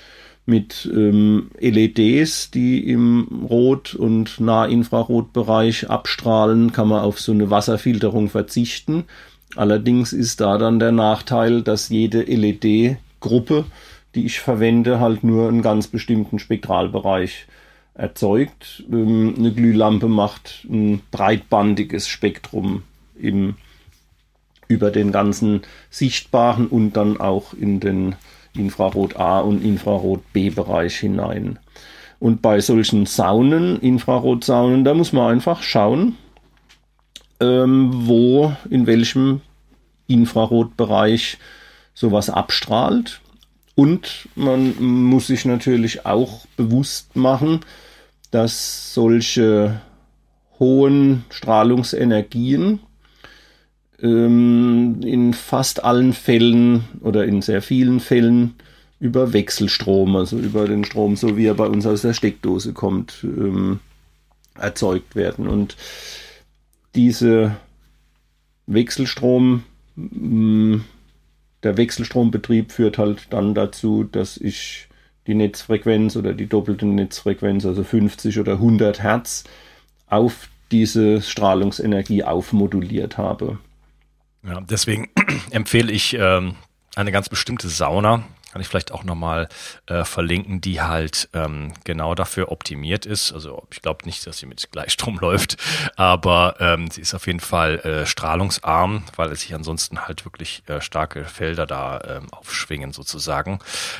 [0.45, 8.29] Mit ähm, LEDs, die im Rot- und Nahinfrarotbereich abstrahlen, kann man auf so eine Wasserfilterung
[8.29, 9.03] verzichten.
[9.55, 13.65] Allerdings ist da dann der Nachteil, dass jede LED-Gruppe,
[14.15, 17.45] die ich verwende, halt nur einen ganz bestimmten Spektralbereich
[17.99, 18.83] erzeugt.
[18.91, 22.83] Ähm, eine Glühlampe macht ein breitbandiges Spektrum
[23.19, 23.55] im,
[24.67, 28.15] über den ganzen sichtbaren und dann auch in den
[28.55, 31.59] Infrarot A und Infrarot B Bereich hinein.
[32.19, 36.17] Und bei solchen Saunen, Infrarotsaunen, da muss man einfach schauen,
[37.39, 39.41] ähm, wo, in welchem
[40.07, 41.37] Infrarotbereich
[41.93, 43.21] sowas abstrahlt.
[43.75, 47.61] Und man muss sich natürlich auch bewusst machen,
[48.31, 49.81] dass solche
[50.59, 52.79] hohen Strahlungsenergien
[54.01, 58.55] ähm, in fast allen Fällen oder in sehr vielen Fällen
[58.99, 63.19] über Wechselstrom, also über den Strom, so wie er bei uns aus der Steckdose kommt,
[63.23, 63.79] ähm,
[64.55, 65.47] erzeugt werden.
[65.47, 65.77] Und
[66.95, 67.55] diese
[68.67, 69.63] Wechselstrom,
[69.97, 70.83] ähm,
[71.63, 74.88] der Wechselstrombetrieb führt halt dann dazu, dass ich
[75.29, 79.43] die Netzfrequenz oder die doppelte Netzfrequenz, also 50 oder 100 Hertz,
[80.07, 83.59] auf diese Strahlungsenergie aufmoduliert habe.
[84.43, 85.09] Ja, deswegen
[85.51, 86.55] empfehle ich ähm,
[86.95, 89.47] eine ganz bestimmte Sauna, kann ich vielleicht auch nochmal
[89.85, 93.31] äh, verlinken, die halt ähm, genau dafür optimiert ist.
[93.31, 95.57] Also ich glaube nicht, dass sie mit Gleichstrom läuft,
[95.95, 100.63] aber ähm, sie ist auf jeden Fall äh, strahlungsarm, weil es sich ansonsten halt wirklich
[100.65, 103.59] äh, starke Felder da ähm, aufschwingen sozusagen.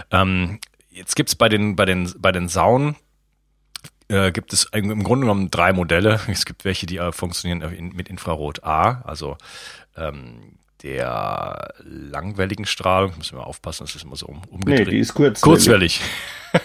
[0.09, 0.59] Ähm,
[0.99, 2.97] Jetzt gibt's bei den, bei den, bei den Saunen
[4.09, 6.19] äh, gibt es im Grunde genommen drei Modelle.
[6.27, 9.37] Es gibt welche, die äh, funktionieren mit Infrarot A, also
[9.95, 13.13] ähm, der langwelligen Strahlung.
[13.17, 14.87] Müssen wir aufpassen, das ist immer so um, umgedreht.
[14.87, 15.41] Nee, die ist kurzwellig.
[15.41, 16.01] Kurzwellig.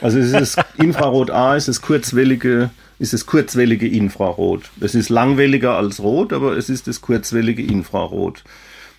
[0.01, 4.71] Also es ist Infrarot A, es ist kurzwellige, ist das kurzwellige Infrarot.
[4.81, 8.43] Es ist langwelliger als Rot, aber es ist das kurzwellige Infrarot.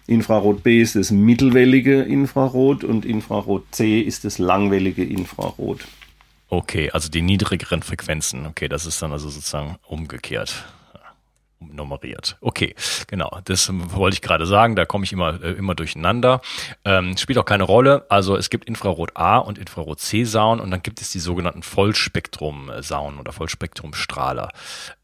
[0.07, 5.81] Infrarot B ist das mittelwellige Infrarot und Infrarot C ist das langwellige Infrarot.
[6.49, 8.45] Okay, also die niedrigeren Frequenzen.
[8.45, 10.65] Okay, das ist dann also sozusagen umgekehrt
[11.59, 12.37] nummeriert.
[12.41, 12.75] Okay,
[13.07, 13.39] genau.
[13.45, 14.75] Das wollte ich gerade sagen.
[14.75, 16.41] Da komme ich immer, äh, immer durcheinander.
[16.83, 18.05] Ähm, spielt auch keine Rolle.
[18.09, 21.63] Also es gibt Infrarot A und Infrarot C Saunen und dann gibt es die sogenannten
[21.63, 24.51] Vollspektrum Saunen oder Vollspektrumstrahler.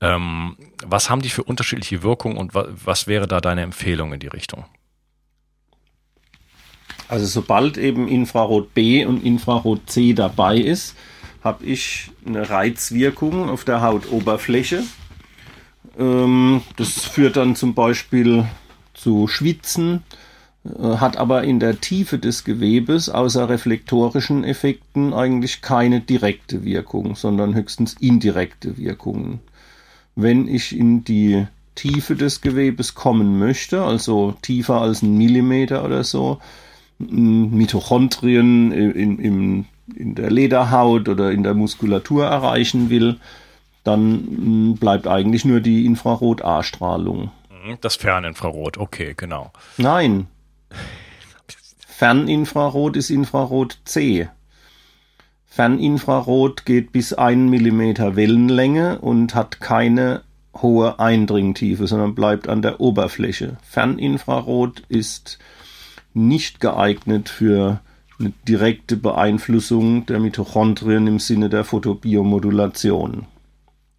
[0.01, 4.19] Ähm, was haben die für unterschiedliche Wirkungen und wa was wäre da deine Empfehlung in
[4.19, 4.65] die Richtung?
[7.11, 10.95] Also sobald eben Infrarot B und Infrarot C dabei ist,
[11.43, 14.83] habe ich eine Reizwirkung auf der Hautoberfläche
[15.97, 18.45] ähm, das führt dann zum Beispiel
[18.93, 20.03] zu Schwitzen,
[20.65, 27.15] äh, hat aber in der Tiefe des Gewebes außer reflektorischen Effekten eigentlich keine direkte Wirkung,
[27.15, 29.39] sondern höchstens indirekte Wirkungen.
[30.15, 36.03] Wenn ich in die Tiefe des Gewebes kommen möchte, also tiefer als ein Millimeter oder
[36.03, 36.39] so,
[37.09, 43.19] Mitochondrien in, in, in der Lederhaut oder in der Muskulatur erreichen will,
[43.83, 47.31] dann mm, bleibt eigentlich nur die Infrarot-A-Strahlung.
[47.49, 49.51] Mhm, das Ferninfrarot, okay, genau.
[49.77, 50.27] Nein.
[51.87, 54.27] Ferninfrarot ist Infrarot C.
[55.45, 60.23] Ferninfrarot geht bis 1 mm Wellenlänge und hat keine
[60.55, 63.57] hohe Eindringtiefe, sondern bleibt an der Oberfläche.
[63.63, 65.39] Ferninfrarot ist
[66.13, 67.81] nicht geeignet für
[68.19, 73.25] eine direkte Beeinflussung der Mitochondrien im Sinne der Photobiomodulation.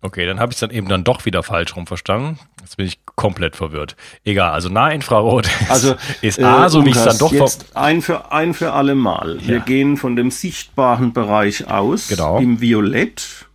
[0.05, 2.39] Okay, dann habe ich es dann eben dann doch wieder falsch rum verstanden.
[2.61, 3.97] Jetzt bin ich komplett verwirrt.
[4.25, 8.03] Egal, also Nahinfrarot ist, also, ist A, so wie ich es dann doch jetzt ein
[8.03, 9.39] für ein für alle Mal.
[9.43, 9.49] Ja.
[9.49, 12.39] Wir gehen von dem sichtbaren Bereich aus genau.
[12.39, 13.47] im Violett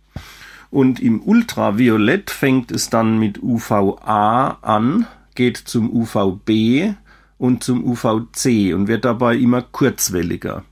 [0.70, 6.94] und im Ultraviolett fängt es dann mit UVA an, geht zum UVB
[7.38, 10.64] und zum UVC und wird dabei immer kurzwelliger.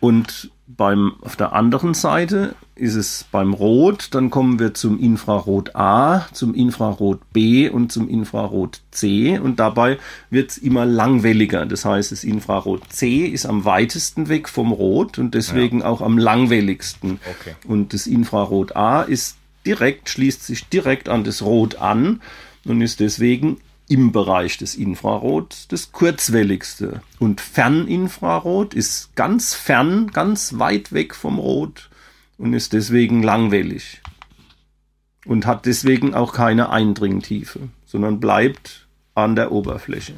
[0.00, 5.76] Und beim, auf der anderen Seite ist es beim Rot, dann kommen wir zum Infrarot
[5.76, 9.98] A, zum Infrarot B und zum Infrarot C und dabei
[10.30, 11.66] wird es immer langwelliger.
[11.66, 15.86] Das heißt, das Infrarot C ist am weitesten weg vom Rot und deswegen ja.
[15.86, 17.20] auch am langwelligsten.
[17.40, 17.54] Okay.
[17.66, 22.20] Und das Infrarot A ist direkt, schließt sich direkt an das Rot an
[22.64, 23.58] und ist deswegen
[23.92, 27.02] im Bereich des Infrarots das kurzwelligste.
[27.18, 31.90] Und Ferninfrarot ist ganz fern, ganz weit weg vom Rot
[32.38, 34.00] und ist deswegen langwellig.
[35.26, 40.14] Und hat deswegen auch keine Eindringtiefe, sondern bleibt an der Oberfläche.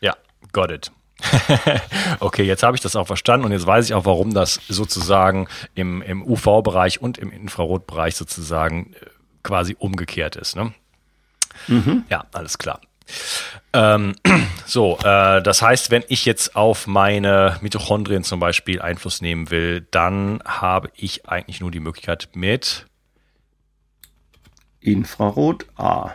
[0.00, 0.14] Ja,
[0.52, 0.92] got it.
[2.20, 5.48] okay, jetzt habe ich das auch verstanden und jetzt weiß ich auch, warum das sozusagen
[5.74, 9.06] im, im UV-Bereich und im Infrarotbereich sozusagen äh,
[9.42, 10.56] quasi umgekehrt ist.
[10.56, 10.74] Ne?
[11.68, 12.04] Mhm.
[12.08, 12.80] Ja, alles klar.
[13.72, 14.14] Ähm,
[14.66, 19.86] so, äh, das heißt, wenn ich jetzt auf meine Mitochondrien zum Beispiel Einfluss nehmen will,
[19.90, 22.86] dann habe ich eigentlich nur die Möglichkeit mit
[24.80, 26.12] Infrarot A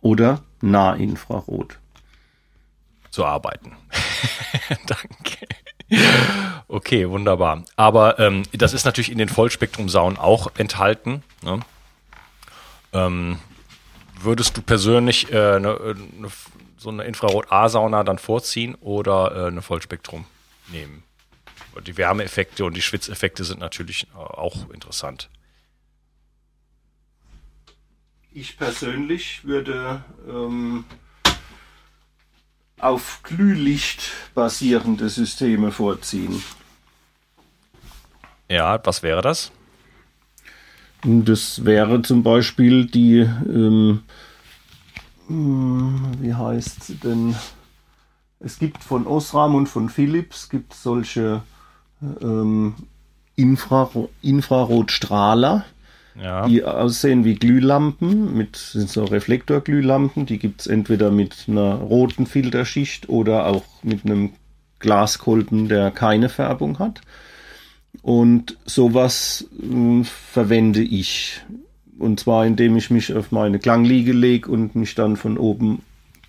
[0.00, 1.78] oder Nahinfrarot
[3.10, 3.76] zu arbeiten.
[4.86, 5.46] Danke.
[6.68, 7.64] Okay, wunderbar.
[7.76, 11.22] Aber ähm, das ist natürlich in den Vollspektrum-Saunen auch enthalten.
[11.42, 11.60] Ne?
[12.92, 13.38] Ähm,
[14.22, 16.30] würdest du persönlich äh, eine, eine,
[16.76, 20.24] so eine Infrarot-A-Sauna dann vorziehen oder äh, eine Vollspektrum
[20.68, 21.02] nehmen?
[21.86, 25.30] Die Wärmeeffekte und die Schwitzeffekte sind natürlich äh, auch interessant.
[28.32, 30.84] Ich persönlich würde ähm,
[32.78, 36.42] auf Glühlicht basierende Systeme vorziehen.
[38.48, 39.52] Ja, was wäre das?
[41.04, 44.02] Das wäre zum Beispiel die, ähm,
[45.28, 47.36] hm, wie heißt sie denn?
[48.40, 51.42] Es gibt von Osram und von Philips gibt solche
[52.20, 52.74] ähm,
[53.36, 55.64] Infraro Infrarotstrahler,
[56.20, 56.46] ja.
[56.46, 60.26] die aussehen wie Glühlampen, mit sind so Reflektorglühlampen.
[60.26, 64.32] Die gibt es entweder mit einer roten Filterschicht oder auch mit einem
[64.80, 67.00] Glaskolben, der keine Färbung hat.
[68.02, 71.40] Und sowas äh, verwende ich.
[71.98, 75.82] Und zwar indem ich mich auf meine Klangliege lege und mich dann von oben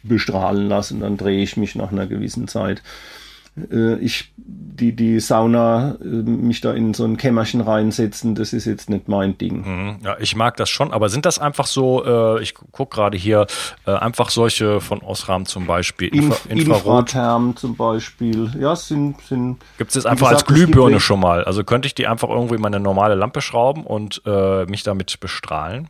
[0.04, 0.96] bestrahlen lasse.
[0.96, 2.82] Und dann drehe ich mich nach einer gewissen Zeit.
[3.58, 8.66] Äh, ich die, die Sauna, äh, mich da in so ein Kämmerchen reinsetzen, das ist
[8.66, 9.62] jetzt nicht mein Ding.
[9.66, 9.98] Mhm.
[10.04, 13.48] Ja, ich mag das schon, aber sind das einfach so, äh, ich gucke gerade hier,
[13.86, 17.10] äh, einfach solche von Osram zum Beispiel, Infra Infrarot.
[17.10, 19.58] Infratherm zum Beispiel, ja, sind, sind.
[19.78, 21.44] Gibt es jetzt einfach gesagt, als Glühbirne schon mal?
[21.44, 24.22] Also könnte ich die einfach irgendwie in meine normale Lampe schrauben und
[24.68, 25.90] mich damit bestrahlen?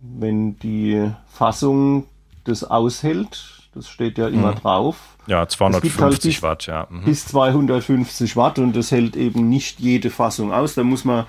[0.00, 2.06] Wenn die Fassung
[2.44, 4.56] das aushält, das steht ja immer mhm.
[4.56, 5.16] drauf.
[5.26, 6.86] Ja, 250 halt Watt, ja.
[6.90, 7.04] Mhm.
[7.04, 10.74] Bis 250 Watt und das hält eben nicht jede Fassung aus.
[10.74, 11.24] Da muss man,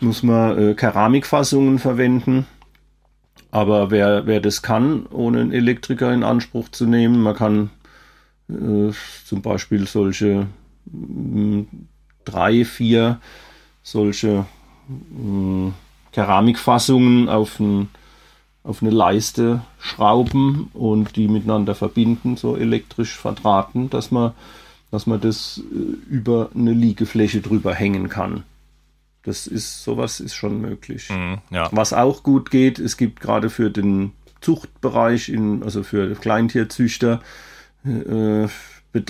[0.00, 2.46] muss man äh, Keramikfassungen verwenden.
[3.50, 7.70] Aber wer, wer das kann, ohne einen Elektriker in Anspruch zu nehmen, man kann
[8.48, 8.92] äh,
[9.24, 10.46] zum Beispiel solche
[10.86, 11.66] mh, mm,
[12.24, 13.20] drei, vier
[13.82, 14.46] solche
[14.88, 15.74] mh, mm,
[16.12, 17.90] Keramikfassungen auf ein
[18.64, 24.32] auf eine Leiste schrauben und die miteinander verbinden, so elektrisch verdrahten, dass man,
[24.90, 28.42] dass man das äh, über eine Liegefläche drüber hängen kann.
[29.22, 31.10] Das ist, sowas ist schon möglich.
[31.10, 31.68] Mhm, ja.
[31.72, 37.20] Was auch gut geht, es gibt gerade für den Zuchtbereich, in, also für Kleintierzüchter,
[37.84, 38.48] äh,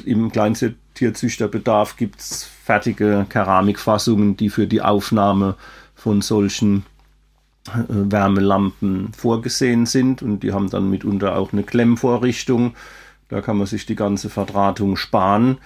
[0.05, 5.57] im Kleintierzüchterbedarf gibt es fertige Keramikfassungen, die für die Aufnahme
[5.95, 6.87] von solchen
[7.73, 12.75] Wärmelampen vorgesehen sind und die haben dann mitunter auch eine Klemmvorrichtung.
[13.29, 15.59] Da kann man sich die ganze Verdrahtung sparen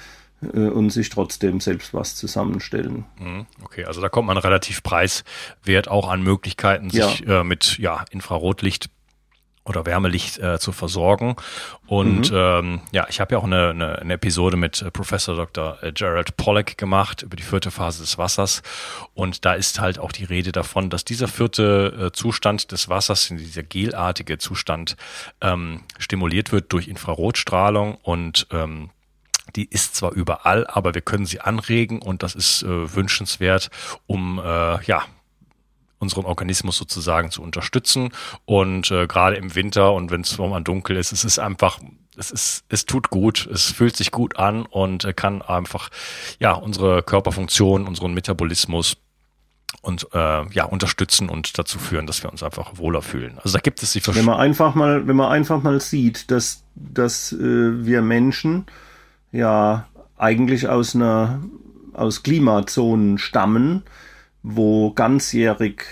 [0.43, 3.05] äh, und sich trotzdem selbst was zusammenstellen.
[3.19, 7.41] Mhm, okay, also da kommt man relativ preiswert auch an Möglichkeiten, sich ja.
[7.41, 8.91] äh, mit ja, Infrarotlicht
[9.69, 11.37] oder Wärmelicht äh, zu versorgen.
[11.87, 12.37] Und mhm.
[12.37, 15.83] ähm, ja, ich habe ja auch eine, eine, eine Episode mit äh, Professor Dr.
[15.83, 18.63] Äh, Gerald Pollack gemacht über die vierte Phase des Wassers.
[19.15, 23.29] Und da ist halt auch die Rede davon, dass dieser vierte äh, Zustand des Wassers,
[23.29, 24.97] dieser gelartige Zustand,
[25.41, 28.91] ähm, stimuliert wird durch Infrarotstrahlung und ähm,
[29.57, 33.71] die ist zwar überall, aber wir können sie anregen und das ist äh, wünschenswert,
[34.07, 35.05] um äh, ja
[35.99, 38.11] unseren Organismus sozusagen zu unterstützen.
[38.45, 41.79] Und äh, gerade im Winter und wenn es mal dunkel ist, es ist einfach,
[42.17, 45.91] es ist, es tut gut, es fühlt sich gut an und äh, kann einfach
[46.39, 48.97] ja unsere Körperfunktion, unseren Metabolismus
[49.83, 53.39] und äh, ja unterstützen und dazu führen, dass wir uns einfach wohler fühlen.
[53.43, 56.63] Also da gibt es die Wenn man einfach mal, wenn man einfach mal sieht, dass
[56.75, 58.67] dass äh, wir Menschen
[59.33, 61.41] ja eigentlich aus einer
[61.93, 63.83] aus Klimazonen stammen,
[64.43, 65.85] wo ganzjährig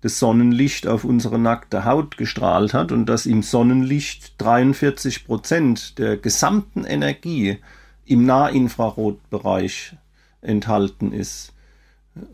[0.00, 6.16] das Sonnenlicht auf unsere nackte Haut gestrahlt hat und dass im Sonnenlicht 43 Prozent der
[6.16, 7.58] gesamten Energie
[8.06, 9.96] im Nahinfrarotbereich
[10.40, 11.52] enthalten ist,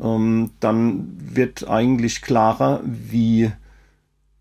[0.01, 3.51] ähm, dann wird eigentlich klarer, wie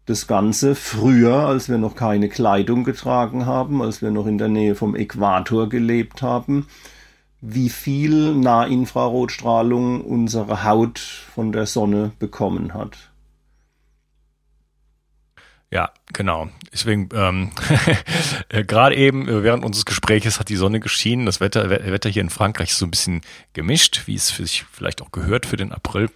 [0.05, 4.49] das Ganze früher, als wir noch keine Kleidung getragen haben, als wir noch in der
[4.49, 6.67] Nähe vom Äquator gelebt haben,
[7.47, 13.11] wie viel Nahinfrarotstrahlung unsere Haut von der Sonne bekommen hat.
[15.71, 16.49] Ja, genau.
[16.71, 17.51] Deswegen, ähm,
[18.49, 21.25] äh, gerade eben äh, während unseres Gespräches hat die Sonne geschienen.
[21.25, 23.21] Das Wetter, Wetter hier in Frankreich ist so ein bisschen
[23.53, 26.09] gemischt, wie es für sich vielleicht auch gehört für den April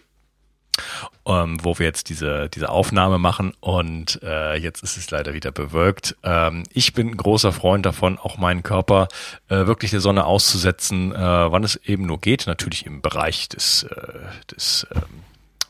[1.26, 5.52] ähm, wo wir jetzt diese, diese Aufnahme machen und äh, jetzt ist es leider wieder
[5.52, 6.16] bewölkt.
[6.24, 9.08] Ähm, ich bin ein großer Freund davon, auch meinen Körper
[9.48, 13.84] äh, wirklich der Sonne auszusetzen, äh, wann es eben nur geht, natürlich im Bereich des,
[13.84, 14.20] äh,
[14.52, 15.24] des ähm,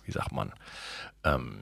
[0.06, 0.52] wie sagt man,
[1.24, 1.58] ähm,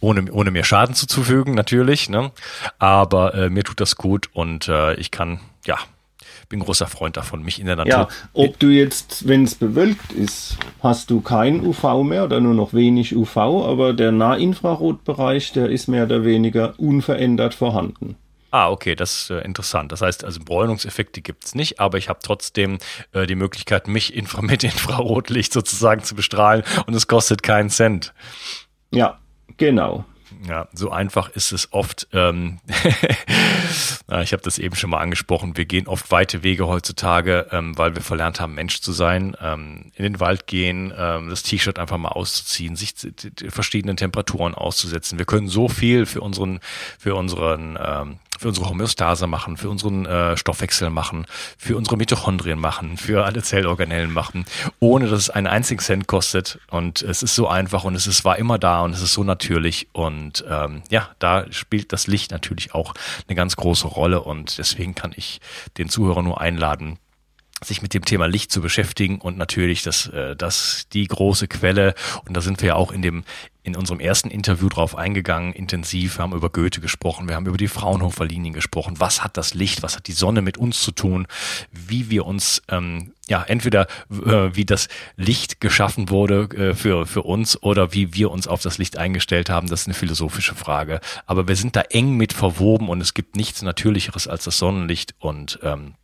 [0.00, 2.32] ohne, ohne mir Schaden zuzufügen, natürlich, ne?
[2.78, 5.78] Aber äh, mir tut das gut und äh, ich kann, ja,
[6.52, 7.92] bin großer Freund davon, mich in der Natur.
[7.92, 12.52] Ja, ob du jetzt, wenn es bewölkt ist, hast du kein UV mehr oder nur
[12.52, 18.16] noch wenig UV, aber der Nahinfrarotbereich, der ist mehr oder weniger unverändert vorhanden.
[18.50, 19.92] Ah, okay, das ist äh, interessant.
[19.92, 22.78] Das heißt, also Bräunungseffekte gibt es nicht, aber ich habe trotzdem
[23.12, 28.12] äh, die Möglichkeit, mich infra mit Infrarotlicht sozusagen zu bestrahlen und es kostet keinen Cent.
[28.90, 29.18] Ja,
[29.56, 30.04] genau.
[30.48, 32.08] Ja, so einfach ist es oft.
[32.12, 32.58] Ähm,
[34.22, 35.56] ich habe das eben schon mal angesprochen.
[35.56, 39.36] Wir gehen oft weite Wege heutzutage, ähm, weil wir verlernt haben, Mensch zu sein.
[39.40, 42.94] Ähm, in den Wald gehen, ähm, das T-Shirt einfach mal auszuziehen, sich
[43.48, 45.18] verschiedenen Temperaturen auszusetzen.
[45.18, 46.58] Wir können so viel für unseren,
[46.98, 51.26] für unseren ähm, für unsere Homöostase machen, für unseren äh, Stoffwechsel machen,
[51.58, 54.44] für unsere Mitochondrien machen, für alle Zellorganellen machen,
[54.80, 56.58] ohne dass es einen einzigen Cent kostet.
[56.70, 59.22] Und es ist so einfach und es ist, war immer da und es ist so
[59.24, 59.88] natürlich.
[59.92, 62.94] Und ähm, ja, da spielt das Licht natürlich auch
[63.28, 64.22] eine ganz große Rolle.
[64.22, 65.40] Und deswegen kann ich
[65.78, 66.98] den Zuhörer nur einladen,
[67.64, 71.94] sich mit dem Thema Licht zu beschäftigen und natürlich das, äh, das die große Quelle
[72.24, 73.24] und da sind wir ja auch in dem
[73.64, 76.18] in unserem ersten Interview drauf eingegangen, intensiv.
[76.18, 78.94] Wir haben über Goethe gesprochen, wir haben über die Fraunhofer Linien gesprochen.
[78.98, 81.26] Was hat das Licht, was hat die Sonne mit uns zu tun?
[81.70, 87.22] Wie wir uns, ähm, ja, entweder äh, wie das Licht geschaffen wurde äh, für, für
[87.22, 91.00] uns oder wie wir uns auf das Licht eingestellt haben, das ist eine philosophische Frage.
[91.26, 95.14] Aber wir sind da eng mit verwoben und es gibt nichts Natürlicheres als das Sonnenlicht
[95.20, 95.94] und ähm,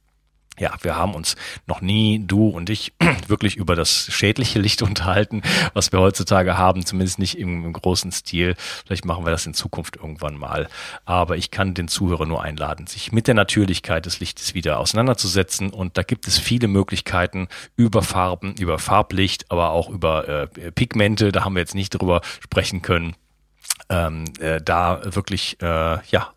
[0.59, 1.37] ja, wir haben uns
[1.67, 2.93] noch nie, du und ich,
[3.27, 5.43] wirklich über das schädliche Licht unterhalten,
[5.75, 8.55] was wir heutzutage haben, zumindest nicht im, im, großen Stil.
[8.87, 10.69] Vielleicht machen wir das in Zukunft irgendwann mal.
[11.05, 15.71] Aber ich kann den Zuhörer nur einladen, sich mit der Natürlichkeit des Lichtes wieder auseinanderzusetzen.
[15.71, 21.33] Und da gibt es viele Möglichkeiten über Farben, über Farblicht, aber auch über äh, Pigmente.
[21.33, 23.15] Da haben wir jetzt nicht drüber sprechen können.
[23.91, 26.33] Ähm, äh, da wirklich, äh, ja,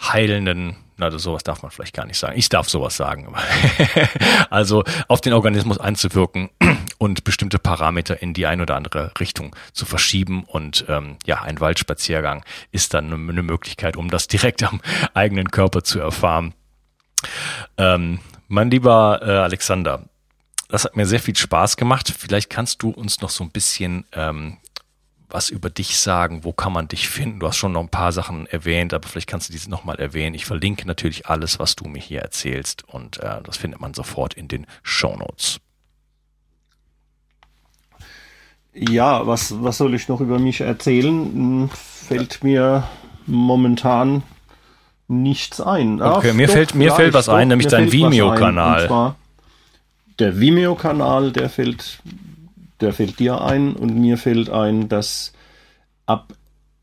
[0.00, 2.36] heilenden na, sowas darf man vielleicht gar nicht sagen.
[2.36, 3.32] Ich darf sowas sagen.
[4.50, 6.50] also auf den Organismus einzuwirken
[6.98, 10.42] und bestimmte Parameter in die ein oder andere Richtung zu verschieben.
[10.42, 14.80] Und ähm, ja, ein Waldspaziergang ist dann eine Möglichkeit, um das direkt am
[15.14, 16.52] eigenen Körper zu erfahren.
[17.76, 18.18] Ähm,
[18.48, 20.08] mein lieber äh, Alexander,
[20.68, 22.12] das hat mir sehr viel Spaß gemacht.
[22.16, 24.58] Vielleicht kannst du uns noch so ein bisschen ähm,
[25.30, 26.44] was über dich sagen?
[26.44, 27.40] Wo kann man dich finden?
[27.40, 30.34] Du hast schon noch ein paar Sachen erwähnt, aber vielleicht kannst du diese nochmal erwähnen.
[30.34, 34.34] Ich verlinke natürlich alles, was du mir hier erzählst und äh, das findet man sofort
[34.34, 35.60] in den Show Notes.
[38.74, 41.14] Ja, was, was soll ich noch über mich erzählen?
[41.14, 42.84] Hm, fällt mir
[43.26, 44.22] momentan
[45.08, 46.00] nichts ein.
[46.00, 49.14] Okay, Ach, mir doch, fällt, mir fällt was doch, ein, nämlich dein Vimeo-Kanal.
[50.18, 52.00] Der Vimeo-Kanal, der fällt
[52.80, 55.32] der fällt dir ein und mir fällt ein, dass
[56.06, 56.32] ab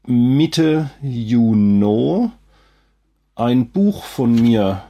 [0.06, 2.30] Mitte Juni
[3.36, 4.84] ein Buch von mir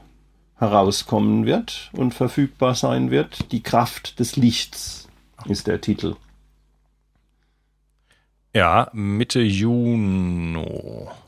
[0.58, 3.52] herauskommen wird und verfügbar sein wird.
[3.52, 5.08] Die Kraft des Lichts
[5.46, 6.16] ist der Titel.
[8.54, 10.58] Ja, Mitte Juni.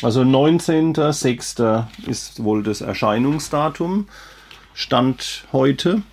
[0.02, 1.86] Also 19.06.
[2.08, 4.08] ist wohl das Erscheinungsdatum.
[4.74, 6.04] Stand heute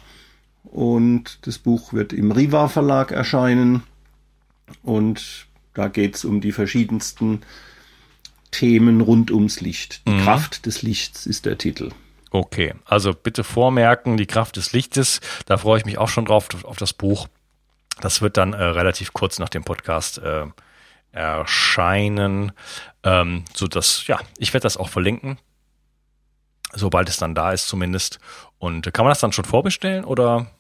[0.65, 3.83] und das Buch wird im Riva Verlag erscheinen
[4.83, 7.43] und da geht es um die verschiedensten
[8.51, 10.07] Themen rund ums Licht.
[10.07, 10.23] Die mhm.
[10.23, 11.91] Kraft des Lichts ist der Titel.
[12.31, 16.49] Okay, also bitte vormerken, die Kraft des Lichtes, da freue ich mich auch schon drauf,
[16.65, 17.29] auf das Buch.
[18.01, 20.47] Das wird dann äh, relativ kurz nach dem Podcast äh,
[21.13, 22.53] erscheinen,
[23.05, 25.39] ähm, so dass, ja, ich werde das auch verlinken,
[26.73, 28.19] sobald es dann da ist zumindest.
[28.59, 30.51] Und kann man das dann schon vorbestellen oder?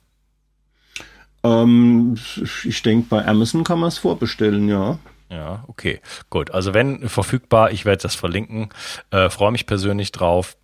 [1.44, 2.16] Ähm,
[2.64, 4.98] ich denke, bei Amazon kann man es vorbestellen, ja.
[5.28, 6.00] Ja, okay.
[6.30, 6.50] Gut.
[6.52, 8.70] Also wenn verfügbar, ich werde das verlinken.
[9.10, 10.56] Äh, Freue mich persönlich drauf.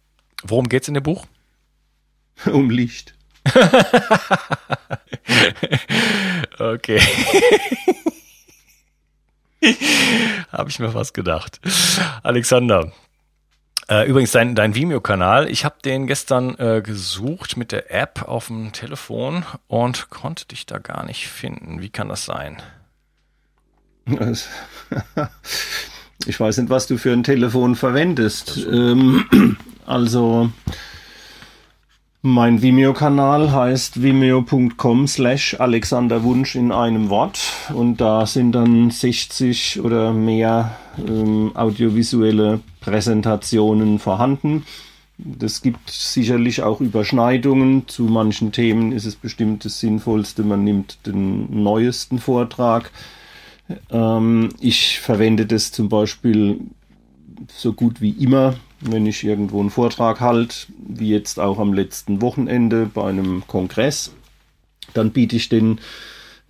[0.43, 1.27] Worum geht es in dem Buch?
[2.51, 3.15] Um Licht.
[6.59, 6.99] okay.
[10.51, 11.61] Habe ich mir fast gedacht.
[12.23, 12.93] Alexander,
[13.91, 18.47] äh, übrigens, dein, dein Vimeo-Kanal, ich habe den gestern äh, gesucht mit der App auf
[18.47, 21.83] dem Telefon und konnte dich da gar nicht finden.
[21.83, 22.57] Wie kann das sein?
[26.27, 28.59] Ich weiß nicht, was du für ein Telefon verwendest.
[28.71, 30.53] Ähm, also
[32.23, 37.41] mein Vimeo-Kanal heißt vimeo.com slash Alexander Wunsch in einem Wort
[37.73, 44.67] und da sind dann 60 oder mehr ähm, audiovisuelle Präsentationen vorhanden.
[45.43, 47.89] Es gibt sicherlich auch Überschneidungen.
[47.89, 52.91] Zu manchen Themen ist es bestimmt das Sinnvollste, man nimmt den neuesten Vortrag.
[53.91, 56.61] Ähm, ich verwende das zum Beispiel
[57.49, 62.23] so gut wie immer wenn ich irgendwo einen Vortrag halte, wie jetzt auch am letzten
[62.23, 64.13] Wochenende bei einem Kongress,
[64.95, 65.81] dann biete ich den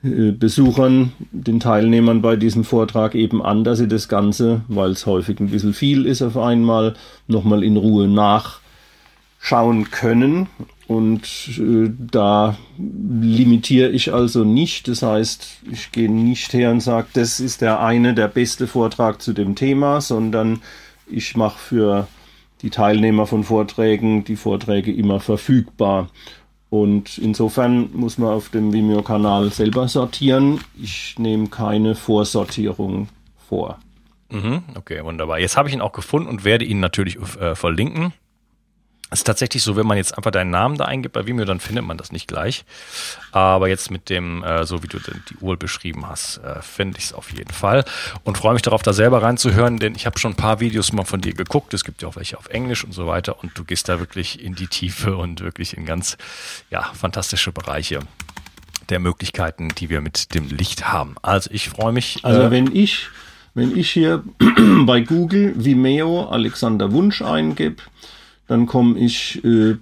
[0.03, 5.07] äh, Besuchern, den Teilnehmern bei diesem Vortrag eben an, dass sie das Ganze, weil es
[5.07, 6.95] häufig ein bisschen viel ist auf einmal,
[7.27, 10.49] nochmal in Ruhe nachschauen können.
[10.87, 11.23] Und
[11.59, 14.89] äh, da limitiere ich also nicht.
[14.89, 19.21] Das heißt, ich gehe nicht her und sage, das ist der eine, der beste Vortrag
[19.21, 20.63] zu dem Thema, sondern
[21.07, 22.09] ich mache für
[22.63, 26.09] die Teilnehmer von Vorträgen, die Vorträge immer verfügbar.
[26.69, 30.61] Und insofern muss man auf dem Vimeo-Kanal selber sortieren.
[30.81, 33.09] Ich nehme keine Vorsortierung
[33.49, 33.79] vor.
[34.31, 35.41] Mhm, okay, wunderbar.
[35.41, 38.13] Jetzt habe ich ihn auch gefunden und werde ihn natürlich äh, verlinken.
[39.13, 41.85] Ist tatsächlich so, wenn man jetzt einfach deinen Namen da eingibt bei Vimeo, dann findet
[41.85, 42.65] man das nicht gleich.
[43.33, 47.07] Aber jetzt mit dem, äh, so wie du die Uhr beschrieben hast, äh, finde ich
[47.07, 47.85] es auf jeden Fall.
[48.23, 51.05] Und freue mich darauf, da selber reinzuhören, denn ich habe schon ein paar Videos mal
[51.05, 51.75] von dir geguckt.
[51.75, 53.43] Es gibt ja auch welche auf Englisch und so weiter.
[53.43, 56.17] Und du gehst da wirklich in die Tiefe und wirklich in ganz,
[56.71, 58.01] ja, fantastische Bereiche
[58.91, 61.17] der Möglichkeiten, die wir mit dem Licht haben.
[61.23, 62.21] Also ich freue mich.
[62.23, 63.09] Also äh, wenn ich
[63.55, 64.23] Wenn ich hier
[64.87, 67.83] bei Google Vimeo Alexander Wunsch eingebe,
[68.51, 69.77] dann komme ich äh,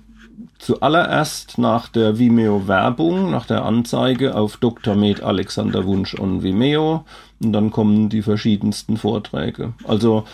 [0.59, 4.95] zuallererst nach der Vimeo-Werbung, nach der Anzeige auf Dr.
[4.95, 7.07] Med Alexander Wunsch on Vimeo
[7.41, 9.73] und dann kommen die verschiedensten Vorträge.
[9.85, 10.25] Also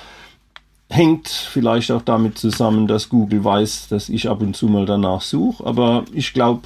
[0.90, 5.20] hängt vielleicht auch damit zusammen, dass Google weiß, dass ich ab und zu mal danach
[5.20, 6.62] suche, aber ich glaube,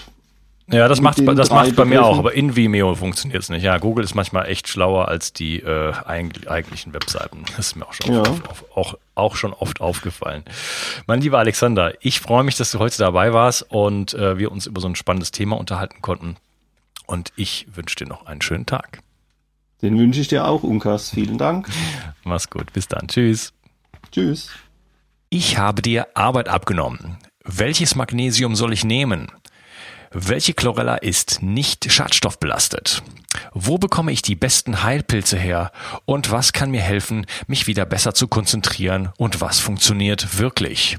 [0.71, 3.63] ja, das macht das macht bei mir auch, aber in Vimeo funktioniert es nicht.
[3.63, 7.45] Ja, Google ist manchmal echt schlauer als die äh, eigentlichen Webseiten.
[7.57, 8.21] Das ist mir auch schon, ja.
[8.21, 10.45] oft, auch, auch schon oft aufgefallen.
[11.07, 14.67] Mein lieber Alexander, ich freue mich, dass du heute dabei warst und äh, wir uns
[14.67, 16.37] über so ein spannendes Thema unterhalten konnten.
[17.07, 19.01] Und ich wünsche dir noch einen schönen Tag.
[19.81, 21.11] Den wünsche ich dir auch, Unkas.
[21.11, 21.69] Vielen Dank.
[22.25, 22.73] Mach's gut.
[22.75, 23.09] Bis dann.
[23.09, 23.55] Tschüss.
[24.13, 24.51] Tschüss.
[25.31, 27.17] Ich habe dir Arbeit abgenommen.
[27.45, 29.29] Welches Magnesium soll ich nehmen?
[30.11, 33.03] Welche Chlorella ist nicht schadstoffbelastet?
[33.53, 35.73] Wo bekomme ich die besten Heilpilze her?
[36.05, 39.11] Und was kann mir helfen, mich wieder besser zu konzentrieren?
[39.17, 40.99] Und was funktioniert wirklich?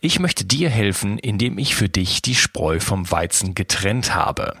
[0.00, 4.56] Ich möchte dir helfen, indem ich für dich die Spreu vom Weizen getrennt habe.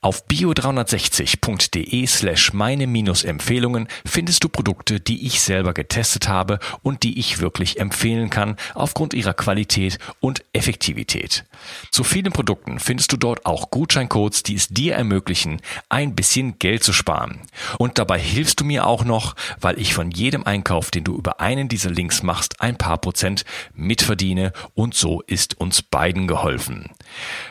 [0.00, 7.18] Auf bio360.de slash meine Empfehlungen findest du Produkte, die ich selber getestet habe und die
[7.18, 11.44] ich wirklich empfehlen kann aufgrund ihrer Qualität und Effektivität.
[11.90, 16.84] Zu vielen Produkten findest du dort auch Gutscheincodes, die es dir ermöglichen, ein bisschen Geld
[16.84, 17.40] zu sparen.
[17.78, 21.40] Und dabei hilfst du mir auch noch, weil ich von jedem Einkauf, den du über
[21.40, 23.44] einen dieser Links machst, ein paar Prozent
[23.74, 26.90] mitverdiene und so ist uns beiden geholfen.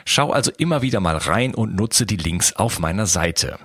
[0.06, 3.58] Schau also immer wieder mal rein und nutze die Links auf meiner Seite.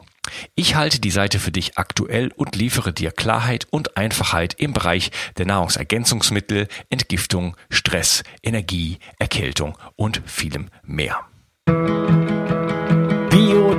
[0.55, 5.11] Ich halte die Seite für dich aktuell und liefere dir Klarheit und Einfachheit im Bereich
[5.37, 11.19] der Nahrungsergänzungsmittel, Entgiftung, Stress, Energie, Erkältung und vielem mehr.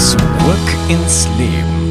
[0.00, 0.18] Zurück
[0.88, 1.89] ins Leben.